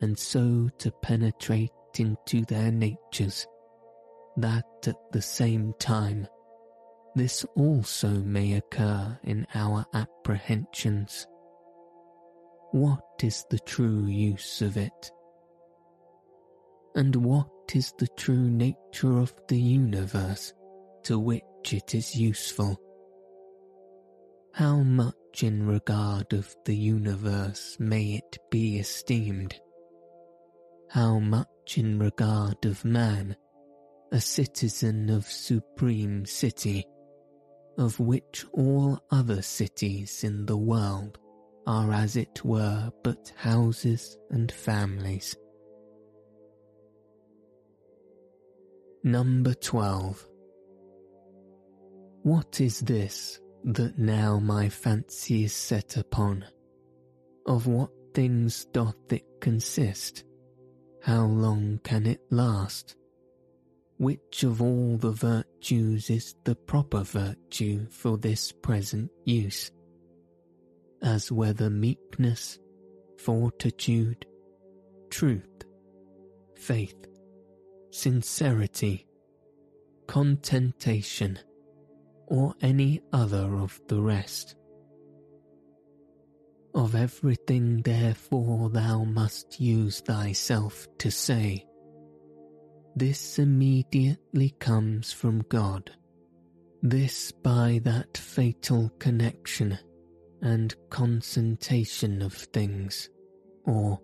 and 0.00 0.18
so 0.18 0.68
to 0.78 0.90
penetrate 1.02 1.70
into 1.98 2.44
their 2.46 2.72
natures, 2.72 3.46
that 4.36 4.64
at 4.86 4.96
the 5.12 5.22
same 5.22 5.74
time 5.78 6.26
this 7.14 7.44
also 7.56 8.08
may 8.08 8.54
occur 8.54 9.18
in 9.24 9.46
our 9.54 9.84
apprehensions. 9.92 11.26
What 12.72 13.22
is 13.22 13.46
the 13.48 13.58
true 13.58 14.04
use 14.04 14.60
of 14.60 14.76
it? 14.76 15.10
And 16.94 17.16
what 17.16 17.48
is 17.74 17.94
the 17.98 18.08
true 18.08 18.50
nature 18.50 19.18
of 19.18 19.34
the 19.48 19.58
universe 19.58 20.52
to 21.04 21.18
which 21.18 21.72
it 21.72 21.94
is 21.94 22.14
useful? 22.14 22.78
How 24.52 24.78
much 24.82 25.42
in 25.42 25.66
regard 25.66 26.34
of 26.34 26.54
the 26.66 26.76
universe 26.76 27.78
may 27.80 28.16
it 28.16 28.36
be 28.50 28.78
esteemed? 28.78 29.58
How 30.90 31.18
much 31.20 31.78
in 31.78 31.98
regard 31.98 32.66
of 32.66 32.84
man, 32.84 33.34
a 34.12 34.20
citizen 34.20 35.08
of 35.08 35.24
supreme 35.24 36.26
city, 36.26 36.84
of 37.78 37.98
which 37.98 38.44
all 38.52 38.98
other 39.10 39.40
cities 39.40 40.22
in 40.22 40.44
the 40.44 40.56
world 40.58 41.18
are 41.68 41.92
as 41.92 42.16
it 42.16 42.44
were 42.44 42.90
but 43.04 43.32
houses 43.36 44.18
and 44.30 44.50
families. 44.50 45.36
Number 49.04 49.54
12. 49.54 50.26
What 52.22 52.60
is 52.60 52.80
this 52.80 53.38
that 53.64 53.98
now 53.98 54.40
my 54.40 54.68
fancy 54.68 55.44
is 55.44 55.52
set 55.52 55.96
upon? 55.96 56.44
Of 57.46 57.68
what 57.68 57.90
things 58.14 58.64
doth 58.72 59.12
it 59.12 59.24
consist? 59.40 60.24
How 61.02 61.26
long 61.26 61.78
can 61.84 62.06
it 62.06 62.20
last? 62.30 62.96
which 63.98 64.44
of 64.44 64.62
all 64.62 64.96
the 64.96 65.10
virtues 65.10 66.08
is 66.08 66.34
the 66.44 66.54
proper 66.54 67.02
virtue 67.02 67.84
for 67.90 68.16
this 68.16 68.52
present 68.52 69.10
use, 69.24 69.70
as 71.02 71.30
whether 71.32 71.70
meekness, 71.70 72.58
fortitude, 73.18 74.26
truth, 75.10 75.64
faith, 76.56 77.06
sincerity, 77.90 79.06
contentation, 80.06 81.38
or 82.26 82.54
any 82.60 83.00
other 83.12 83.56
of 83.56 83.80
the 83.88 84.00
rest. 84.00 84.54
Of 86.74 86.94
everything 86.94 87.82
therefore 87.82 88.70
thou 88.70 89.04
must 89.04 89.60
use 89.60 90.00
thyself 90.00 90.86
to 90.98 91.10
say, 91.10 91.64
this 92.94 93.38
immediately 93.38 94.50
comes 94.58 95.12
from 95.12 95.44
God. 95.48 95.92
This 96.82 97.30
by 97.30 97.80
that 97.84 98.16
fatal 98.16 98.90
connection 98.98 99.78
and 100.42 100.74
concentration 100.90 102.22
of 102.22 102.32
things, 102.32 103.10
or, 103.64 104.00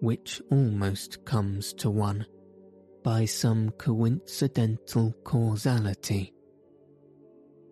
which 0.00 0.40
almost 0.50 1.24
comes 1.24 1.72
to 1.74 1.90
one, 1.90 2.26
by 3.02 3.24
some 3.24 3.70
coincidental 3.72 5.12
causality. 5.24 6.32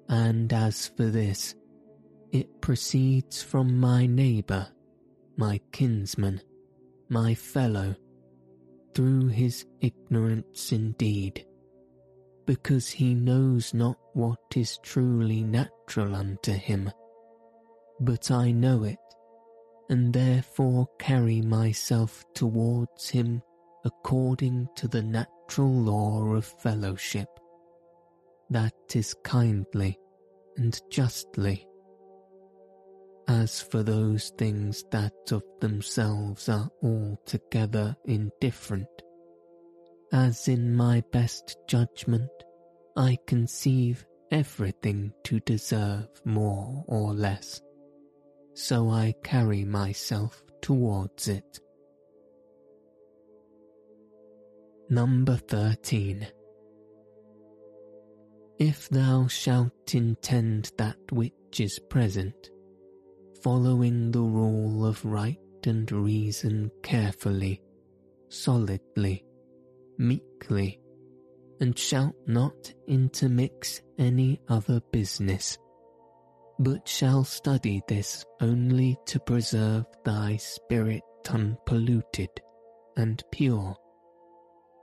And 0.09 0.53
as 0.53 0.89
for 0.97 1.07
this, 1.07 1.55
it 2.33 2.61
proceeds 2.61 3.43
from 3.43 3.79
my 3.79 4.07
neighbour, 4.07 4.69
my 5.37 5.61
kinsman, 5.73 6.41
my 7.09 7.35
fellow, 7.35 7.95
through 8.95 9.29
his 9.29 9.67
ignorance 9.81 10.73
indeed, 10.73 11.47
because 12.47 12.89
he 12.89 13.15
knows 13.15 13.75
not 13.75 13.99
what 14.15 14.39
is 14.55 14.79
truly 14.83 15.43
natural 15.43 16.15
unto 16.15 16.53
him. 16.53 16.91
But 18.01 18.31
I 18.31 18.51
know 18.53 18.85
it, 18.85 18.99
and 19.89 20.13
therefore 20.13 20.89
carry 20.99 21.41
myself 21.41 22.25
towards 22.35 23.09
him 23.09 23.43
according 23.85 24.69
to 24.77 24.89
the 24.89 25.03
natural 25.03 25.73
law 25.73 26.35
of 26.35 26.45
fellowship. 26.45 27.29
That 28.51 28.75
is 28.95 29.15
kindly 29.25 29.99
and 30.57 30.79
justly. 30.91 31.67
As 33.29 33.61
for 33.61 33.83
those 33.83 34.31
things 34.39 34.85
that 34.91 35.33
of 35.33 35.43
themselves 35.61 36.49
are 36.49 36.71
altogether 36.83 37.97
indifferent, 38.05 38.89
as 40.13 40.47
in 40.49 40.77
my 40.77 41.03
best 41.13 41.57
judgment 41.67 42.31
I 42.97 43.19
conceive 43.27 44.07
everything 44.31 45.13
to 45.25 45.41
deserve 45.41 46.09
more 46.25 46.85
or 46.87 47.13
less, 47.13 47.61
so 48.57 48.89
I 48.89 49.15
carry 49.23 49.65
myself 49.65 50.43
towards 50.63 51.29
it. 51.29 51.61
Number 54.89 55.37
13. 55.37 56.27
If 58.59 58.89
thou 58.89 59.27
shalt 59.27 59.95
intend 59.95 60.73
that 60.79 60.97
which 61.13 61.61
is 61.61 61.79
present, 61.91 62.51
following 63.43 64.11
the 64.11 64.23
rule 64.23 64.87
of 64.87 65.05
right 65.05 65.39
and 65.67 65.93
reason 65.93 66.71
carefully, 66.83 67.61
solidly, 68.31 69.23
meekly, 69.99 70.81
and 71.61 71.79
shalt 71.79 72.17
not 72.27 72.73
intermix 72.87 73.83
any 73.99 74.41
other 74.49 74.81
business, 74.93 75.59
but 76.59 76.89
shall 76.89 77.25
study 77.25 77.83
this 77.87 78.25
only 78.41 78.97
to 79.07 79.21
preserve 79.21 79.85
thy 80.05 80.37
spirit 80.37 81.03
unpolluted 81.31 82.31
and 82.97 83.23
pure, 83.31 83.77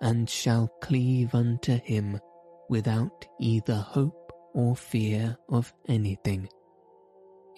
and 0.02 0.30
shall 0.30 0.68
cleave 0.82 1.34
unto 1.34 1.80
him 1.80 2.20
without 2.70 3.26
either 3.40 3.76
hope 3.76 4.32
or 4.54 4.76
fear 4.76 5.38
of 5.50 5.74
anything. 5.88 6.48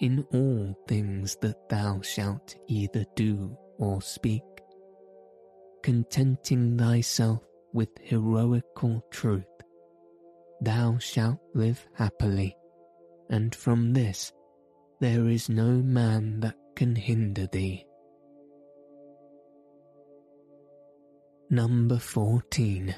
In 0.00 0.26
all 0.32 0.74
things 0.86 1.36
that 1.40 1.68
thou 1.68 2.00
shalt 2.02 2.54
either 2.68 3.04
do 3.14 3.56
or 3.78 4.00
speak, 4.02 4.42
contenting 5.82 6.78
thyself 6.78 7.42
with 7.72 7.88
heroical 8.02 9.04
truth, 9.10 9.44
thou 10.60 10.98
shalt 10.98 11.38
live 11.54 11.86
happily, 11.94 12.56
and 13.30 13.54
from 13.54 13.92
this 13.92 14.32
there 15.00 15.28
is 15.28 15.48
no 15.48 15.70
man 15.70 16.40
that 16.40 16.56
can 16.74 16.94
hinder 16.94 17.46
thee. 17.46 17.84
Number 21.50 21.98
14 21.98 22.94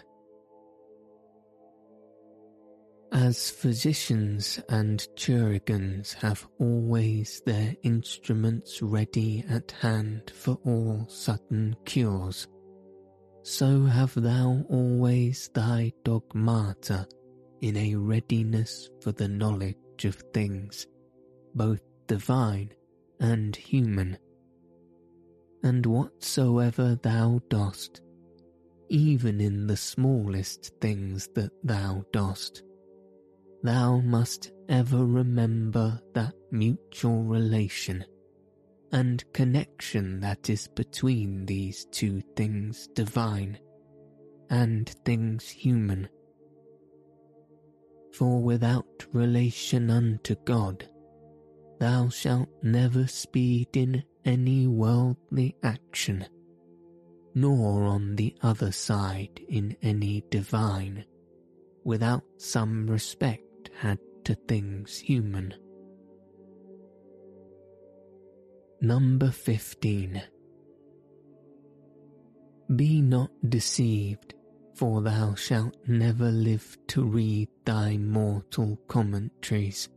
as 3.12 3.50
physicians 3.50 4.60
and 4.68 5.06
chirurgeons 5.16 6.14
have 6.14 6.46
always 6.60 7.42
their 7.46 7.74
instruments 7.82 8.80
ready 8.82 9.44
at 9.48 9.70
hand 9.72 10.30
for 10.34 10.58
all 10.64 11.06
sudden 11.08 11.74
cures, 11.84 12.46
so 13.42 13.84
have 13.84 14.14
thou 14.14 14.64
always 14.68 15.50
thy 15.54 15.92
dogmata 16.04 17.06
in 17.60 17.76
a 17.76 17.96
readiness 17.96 18.88
for 19.00 19.12
the 19.12 19.28
knowledge 19.28 19.76
of 20.04 20.16
things, 20.32 20.86
both 21.54 21.80
divine 22.06 22.72
and 23.20 23.54
human. 23.54 24.18
And 25.62 25.84
whatsoever 25.86 26.98
thou 27.02 27.40
dost, 27.48 28.00
even 28.88 29.40
in 29.40 29.66
the 29.66 29.76
smallest 29.76 30.72
things 30.80 31.28
that 31.34 31.50
thou 31.64 32.04
dost, 32.12 32.62
thou 33.62 33.98
must 34.00 34.52
ever 34.68 35.04
remember 35.04 36.00
that 36.14 36.34
mutual 36.50 37.24
relation 37.24 38.04
and 38.92 39.24
connection 39.32 40.20
that 40.20 40.48
is 40.48 40.68
between 40.68 41.44
these 41.44 41.86
two 41.86 42.22
things 42.36 42.88
divine 42.94 43.58
and 44.50 44.88
things 45.04 45.48
human. 45.48 46.08
For 48.12 48.40
without 48.40 49.06
relation 49.12 49.90
unto 49.90 50.34
God, 50.44 50.88
thou 51.78 52.08
shalt 52.08 52.48
never 52.62 53.06
speed 53.06 53.68
in 53.74 54.02
any 54.24 54.66
worldly 54.66 55.56
action, 55.62 56.26
nor 57.34 57.84
on 57.84 58.16
the 58.16 58.34
other 58.42 58.72
side 58.72 59.40
in 59.48 59.76
any 59.82 60.24
divine, 60.30 61.04
without 61.84 62.24
some 62.36 62.86
respect 62.88 63.70
had 63.76 63.98
to 64.24 64.34
things 64.34 64.98
human. 64.98 65.54
Number 68.80 69.30
15. 69.30 70.22
Be 72.76 73.00
not 73.00 73.30
deceived, 73.48 74.34
for 74.78 75.02
thou 75.02 75.34
shalt 75.34 75.76
never 75.88 76.30
live 76.30 76.78
to 76.86 77.02
read 77.02 77.48
thy 77.64 77.96
mortal 77.96 78.78
commentaries, 78.86 79.88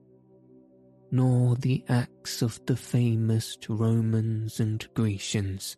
nor 1.11 1.55
the 1.57 1.83
acts 1.87 2.41
of 2.41 2.59
the 2.65 2.75
famous 2.75 3.55
Romans 3.69 4.59
and 4.59 4.87
Grecians, 4.95 5.77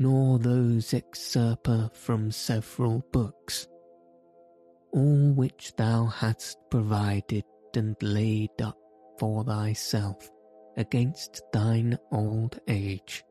nor 0.00 0.40
those 0.40 0.90
excerpta 0.90 1.94
from 1.94 2.32
several 2.32 3.06
books, 3.12 3.68
all 4.92 5.32
which 5.32 5.72
thou 5.76 6.06
hadst 6.06 6.58
provided 6.72 7.44
and 7.76 7.94
laid 8.02 8.60
up 8.60 8.76
for 9.20 9.44
thyself 9.44 10.28
against 10.76 11.42
thine 11.52 11.96
old 12.10 12.58
age. 12.66 13.22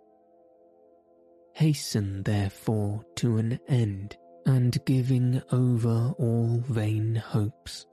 Hasten 1.51 2.23
therefore 2.23 3.03
to 3.17 3.37
an 3.37 3.59
end, 3.67 4.15
and 4.45 4.77
giving 4.85 5.41
over 5.51 6.13
all 6.17 6.63
vain 6.67 7.15
hopes, 7.15 7.85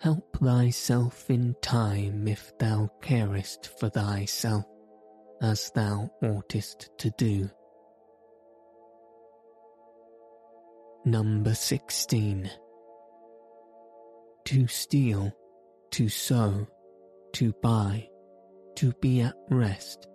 help 0.00 0.36
thyself 0.38 1.30
in 1.30 1.54
time 1.62 2.28
if 2.28 2.56
thou 2.58 2.90
carest 3.00 3.70
for 3.78 3.88
thyself, 3.88 4.64
as 5.42 5.70
thou 5.74 6.10
oughtest 6.22 6.90
to 6.98 7.10
do. 7.16 7.50
Number 11.04 11.54
16 11.54 12.50
to 14.44 14.66
steal, 14.66 15.32
to 15.90 16.08
sow, 16.08 16.66
to 17.32 17.52
buy, 17.62 18.08
to 18.76 18.92
be 19.00 19.22
at 19.22 19.34
rest, 19.50 20.06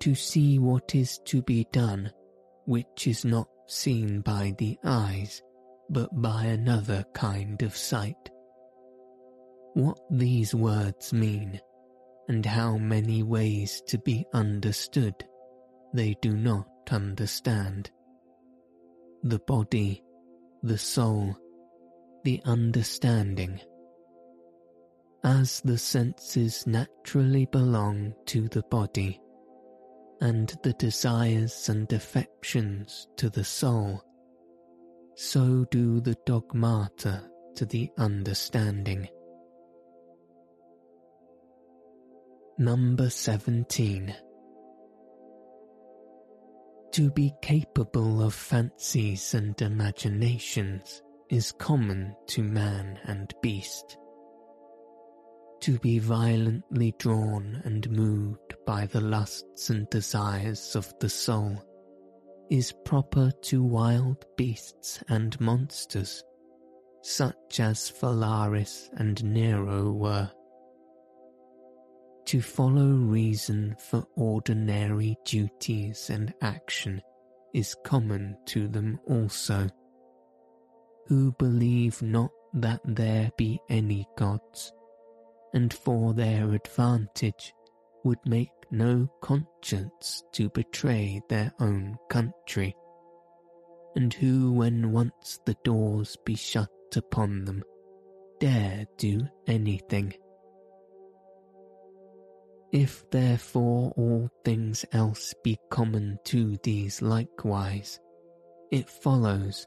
to 0.00 0.14
see 0.14 0.58
what 0.58 0.94
is 0.94 1.18
to 1.24 1.40
be 1.42 1.66
done, 1.72 2.10
which 2.64 3.06
is 3.06 3.24
not 3.24 3.48
seen 3.66 4.20
by 4.20 4.54
the 4.58 4.78
eyes, 4.84 5.42
but 5.90 6.10
by 6.12 6.44
another 6.44 7.04
kind 7.14 7.62
of 7.62 7.76
sight. 7.76 8.30
What 9.74 9.98
these 10.10 10.54
words 10.54 11.12
mean, 11.12 11.60
and 12.28 12.44
how 12.46 12.76
many 12.76 13.22
ways 13.22 13.82
to 13.88 13.98
be 13.98 14.24
understood, 14.32 15.14
they 15.92 16.16
do 16.20 16.36
not 16.36 16.68
understand. 16.90 17.90
The 19.22 19.40
body, 19.40 20.02
the 20.62 20.78
soul, 20.78 21.36
the 22.24 22.40
understanding. 22.44 23.60
As 25.22 25.60
the 25.62 25.78
senses 25.78 26.66
naturally 26.66 27.46
belong 27.46 28.14
to 28.26 28.48
the 28.48 28.62
body, 28.70 29.20
and 30.24 30.54
the 30.62 30.72
desires 30.72 31.68
and 31.68 31.92
affections 31.92 33.08
to 33.14 33.28
the 33.28 33.44
soul, 33.44 34.02
so 35.16 35.66
do 35.70 36.00
the 36.00 36.16
dogmata 36.24 37.22
to 37.54 37.66
the 37.66 37.90
understanding. 37.98 39.06
Number 42.56 43.10
17. 43.10 44.14
To 46.92 47.10
be 47.10 47.34
capable 47.42 48.22
of 48.22 48.32
fancies 48.32 49.34
and 49.34 49.60
imaginations 49.60 51.02
is 51.28 51.52
common 51.52 52.16
to 52.28 52.42
man 52.42 52.98
and 53.04 53.30
beast. 53.42 53.98
To 55.64 55.78
be 55.78 55.98
violently 55.98 56.94
drawn 56.98 57.62
and 57.64 57.90
moved 57.90 58.54
by 58.66 58.84
the 58.84 59.00
lusts 59.00 59.70
and 59.70 59.88
desires 59.88 60.76
of 60.76 60.92
the 60.98 61.08
soul 61.08 61.56
is 62.50 62.74
proper 62.84 63.32
to 63.44 63.62
wild 63.62 64.26
beasts 64.36 65.02
and 65.08 65.40
monsters, 65.40 66.22
such 67.00 67.60
as 67.60 67.90
Phalaris 67.90 68.90
and 68.98 69.24
Nero 69.24 69.90
were. 69.90 70.30
To 72.26 72.42
follow 72.42 72.90
reason 72.90 73.74
for 73.78 74.04
ordinary 74.16 75.16
duties 75.24 76.10
and 76.10 76.34
action 76.42 77.00
is 77.54 77.74
common 77.86 78.36
to 78.48 78.68
them 78.68 79.00
also 79.06 79.70
who 81.06 81.32
believe 81.38 82.02
not 82.02 82.32
that 82.52 82.82
there 82.84 83.30
be 83.38 83.58
any 83.70 84.06
gods, 84.18 84.70
and 85.54 85.72
for 85.72 86.12
their 86.12 86.52
advantage 86.52 87.54
would 88.02 88.18
make 88.26 88.50
no 88.70 89.08
conscience 89.22 90.22
to 90.32 90.50
betray 90.50 91.22
their 91.28 91.52
own 91.60 91.96
country, 92.10 92.76
and 93.94 94.12
who, 94.12 94.52
when 94.52 94.90
once 94.90 95.38
the 95.46 95.56
doors 95.64 96.16
be 96.24 96.34
shut 96.34 96.68
upon 96.96 97.44
them, 97.44 97.62
dare 98.40 98.84
do 98.98 99.20
anything. 99.46 100.12
If 102.72 103.08
therefore 103.10 103.94
all 103.96 104.28
things 104.44 104.84
else 104.92 105.32
be 105.44 105.56
common 105.70 106.18
to 106.24 106.56
these 106.64 107.00
likewise, 107.00 108.00
it 108.72 108.90
follows 108.90 109.64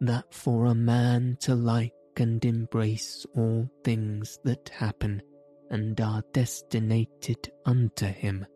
that 0.00 0.34
for 0.34 0.66
a 0.66 0.74
man 0.74 1.36
to 1.42 1.54
like 1.54 1.92
and 2.20 2.44
embrace 2.44 3.26
all 3.36 3.68
things 3.82 4.38
that 4.44 4.68
happen 4.68 5.22
and 5.70 6.00
are 6.00 6.22
destinated 6.32 7.50
unto 7.64 8.06
him, 8.06 8.46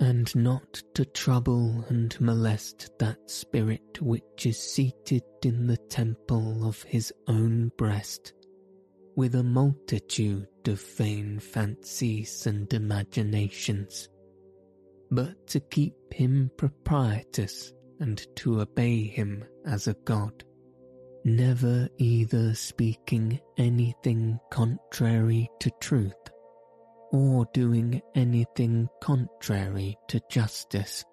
and 0.00 0.34
not 0.36 0.82
to 0.94 1.04
trouble 1.04 1.84
and 1.88 2.20
molest 2.20 2.90
that 2.98 3.18
spirit 3.30 4.00
which 4.00 4.46
is 4.46 4.58
seated 4.58 5.22
in 5.44 5.66
the 5.66 5.76
temple 5.76 6.66
of 6.66 6.82
his 6.84 7.12
own 7.28 7.70
breast, 7.76 8.32
with 9.16 9.34
a 9.34 9.42
multitude 9.42 10.48
of 10.66 10.80
vain 10.80 11.38
fancies 11.38 12.46
and 12.46 12.72
imaginations, 12.72 14.08
but 15.10 15.46
to 15.46 15.60
keep 15.60 15.94
him 16.12 16.50
propitious 16.56 17.72
and 18.00 18.26
to 18.36 18.60
obey 18.60 19.02
him 19.02 19.44
as 19.66 19.86
a 19.88 19.94
god 20.04 20.44
never 21.24 21.88
either 21.98 22.54
speaking 22.54 23.40
anything 23.56 24.38
contrary 24.50 25.48
to 25.60 25.70
truth 25.80 26.14
or 27.12 27.46
doing 27.52 28.00
anything 28.14 28.88
contrary 29.00 29.96
to 30.08 30.20
justice, 30.30 31.04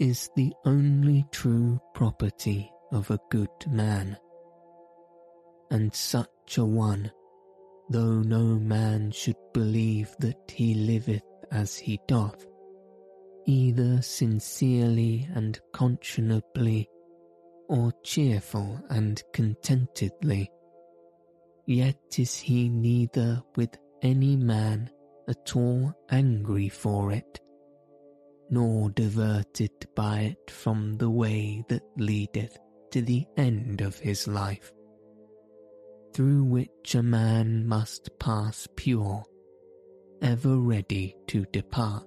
is 0.00 0.28
the 0.36 0.52
only 0.64 1.24
true 1.30 1.80
property 1.94 2.70
of 2.92 3.10
a 3.10 3.18
good 3.30 3.48
man. 3.68 4.16
And 5.70 5.94
such 5.94 6.58
a 6.58 6.64
one, 6.64 7.10
though 7.88 8.20
no 8.20 8.58
man 8.58 9.12
should 9.12 9.36
believe 9.54 10.14
that 10.18 10.50
he 10.52 10.74
liveth 10.74 11.22
as 11.52 11.76
he 11.76 12.00
doth, 12.08 12.44
either 13.46 14.02
sincerely 14.02 15.28
and 15.34 15.58
conscionably 15.72 16.86
or 17.68 17.92
cheerful 18.02 18.80
and 18.90 19.22
contentedly, 19.32 20.50
yet 21.66 21.98
is 22.18 22.36
he 22.36 22.68
neither 22.68 23.42
with 23.56 23.76
any 24.02 24.36
man 24.36 24.90
at 25.28 25.56
all 25.56 25.92
angry 26.10 26.68
for 26.68 27.12
it, 27.12 27.40
nor 28.50 28.90
diverted 28.90 29.72
by 29.94 30.20
it 30.20 30.50
from 30.50 30.96
the 30.98 31.10
way 31.10 31.64
that 31.68 31.82
leadeth 31.96 32.56
to 32.90 33.02
the 33.02 33.26
end 33.36 33.80
of 33.80 33.98
his 33.98 34.28
life, 34.28 34.72
through 36.12 36.44
which 36.44 36.94
a 36.94 37.02
man 37.02 37.66
must 37.66 38.08
pass 38.18 38.68
pure, 38.76 39.24
ever 40.22 40.56
ready 40.58 41.16
to 41.26 41.44
depart, 41.52 42.06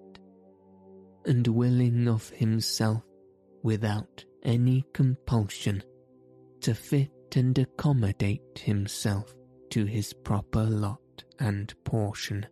and 1.25 1.45
willing 1.47 2.07
of 2.07 2.29
himself 2.29 3.03
without 3.61 4.23
any 4.43 4.85
compulsion 4.93 5.83
to 6.61 6.73
fit 6.73 7.11
and 7.35 7.57
accommodate 7.57 8.59
himself 8.59 9.33
to 9.69 9.85
his 9.85 10.13
proper 10.13 10.63
lot 10.63 11.23
and 11.39 11.73
portion. 11.83 12.45